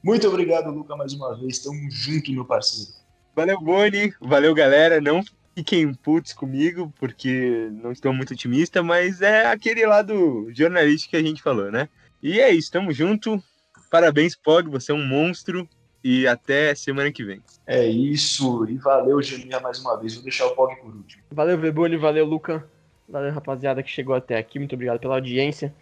[0.03, 1.59] Muito obrigado, Luca, mais uma vez.
[1.59, 2.91] Tamo junto, meu parceiro.
[3.35, 4.13] Valeu, Boni.
[4.19, 4.99] Valeu, galera.
[4.99, 5.23] Não
[5.55, 11.23] fiquem putos comigo, porque não estou muito otimista, mas é aquele lado jornalístico que a
[11.23, 11.89] gente falou, né?
[12.21, 13.41] E é isso, tamo junto.
[13.89, 15.67] Parabéns, Pog, você é um monstro.
[16.09, 17.41] E até semana que vem.
[17.65, 18.65] É isso.
[18.69, 20.13] E valeu, Geninha, mais uma vez.
[20.13, 21.21] Vou deixar o Pog por último.
[21.29, 21.97] Valeu, Veboni.
[21.97, 22.65] Valeu, Luca.
[23.09, 24.57] Valeu, rapaziada, que chegou até aqui.
[24.57, 25.75] Muito obrigado pela audiência.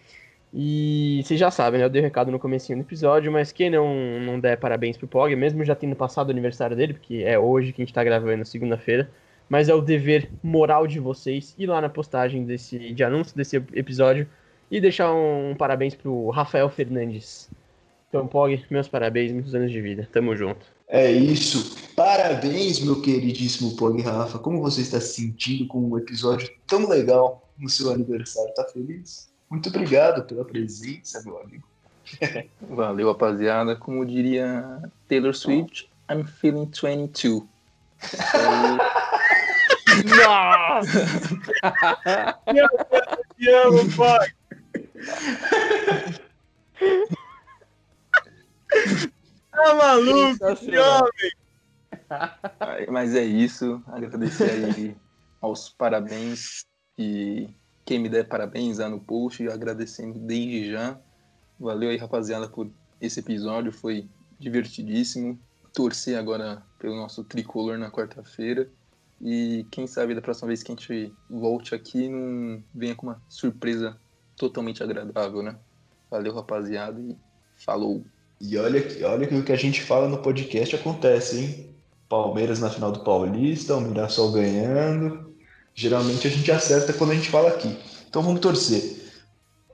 [0.52, 1.86] E vocês já sabem, né?
[1.86, 5.08] Eu dei um recado no comecinho do episódio, mas quem não, não der parabéns pro
[5.08, 8.04] Pog, mesmo já tendo passado o aniversário dele, porque é hoje que a gente tá
[8.04, 9.12] gravando, segunda-feira,
[9.48, 13.58] mas é o dever moral de vocês ir lá na postagem desse, de anúncio desse
[13.74, 14.28] episódio
[14.72, 17.48] e deixar um, um parabéns pro Rafael Fernandes.
[18.16, 20.08] Então, Pog, meus parabéns, muitos anos de vida.
[20.10, 20.66] Tamo junto.
[20.88, 21.76] É isso.
[21.98, 24.40] Parabéns, meu queridíssimo Pog Rafa.
[24.40, 28.54] Como você está se sentindo com um episódio tão legal no seu aniversário?
[28.54, 29.30] Tá feliz?
[29.50, 31.68] Muito obrigado pela presença, meu amigo.
[32.70, 33.76] Valeu, rapaziada.
[33.76, 37.44] Como diria Taylor Swift, I'm feeling 22.
[40.06, 41.06] Nossa!
[43.38, 44.30] Te amo, pai!
[49.66, 50.46] Tá maluco,
[50.78, 51.32] homem!
[52.92, 53.82] Mas é isso.
[53.88, 54.96] Agradecer aí
[55.42, 56.68] aos parabéns
[57.00, 57.50] e
[57.84, 61.00] quem me der parabéns lá no post, agradecendo desde já.
[61.60, 62.70] Valeu aí, rapaziada, por
[63.02, 63.72] esse episódio.
[63.72, 64.08] Foi
[64.40, 65.40] divertidíssimo.
[65.74, 68.70] Torcer agora pelo nosso tricolor na quarta-feira.
[69.20, 73.20] E quem sabe da próxima vez que a gente volte aqui não venha com uma
[73.28, 74.00] surpresa
[74.38, 75.58] totalmente agradável, né?
[76.12, 77.18] Valeu, rapaziada, e
[77.56, 78.06] falou.
[78.40, 81.76] E olha que, olha que o que a gente fala no podcast acontece, hein?
[82.10, 85.34] Palmeiras na final do Paulista, o Mirassol ganhando.
[85.74, 87.78] Geralmente a gente acerta quando a gente fala aqui.
[88.08, 89.04] Então vamos torcer.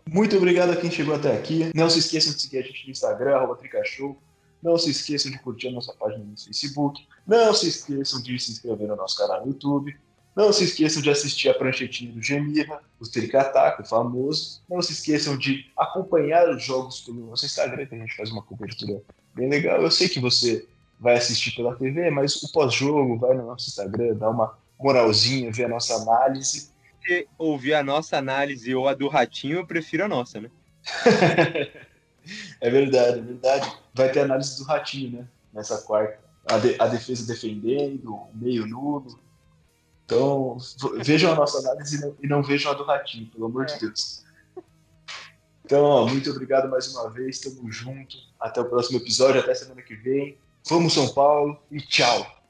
[0.08, 1.72] Muito obrigado a quem chegou até aqui.
[1.76, 4.18] Não se esqueçam de seguir a gente no Instagram, arroba Tricashow.
[4.62, 7.06] Não se esqueçam de curtir a nossa página no Facebook.
[7.26, 9.96] Não se esqueçam de se inscrever no nosso canal no YouTube.
[10.36, 14.62] Não se esqueçam de assistir a pranchetinha do Gemirra, o Tricataco, famoso.
[14.70, 18.42] Não se esqueçam de acompanhar os jogos pelo nosso Instagram, que a gente faz uma
[18.42, 19.02] cobertura
[19.36, 19.82] bem legal.
[19.82, 20.66] Eu sei que você
[21.00, 25.66] vai assistir pela TV, mas o pós-jogo vai no nosso Instagram, dá uma moralzinha, ver
[25.66, 26.72] a nossa análise.
[27.06, 30.50] Se ouvir a nossa análise ou a do Ratinho, eu prefiro a nossa, né?
[32.62, 33.74] é verdade, é verdade.
[33.94, 35.28] Vai ter análise do Ratinho, né?
[35.54, 36.20] Nessa quarta.
[36.46, 39.20] A, de, a defesa defendendo, o meio nulo.
[40.12, 40.58] Então,
[41.02, 44.26] vejam a nossa análise e não, vejam a do Ratinho, pelo amor de Deus.
[45.64, 48.18] Então, ó, muito obrigado mais uma vez, tamo junto.
[48.38, 50.38] Até o próximo episódio, até semana que vem.
[50.68, 52.41] Vamos São Paulo e tchau!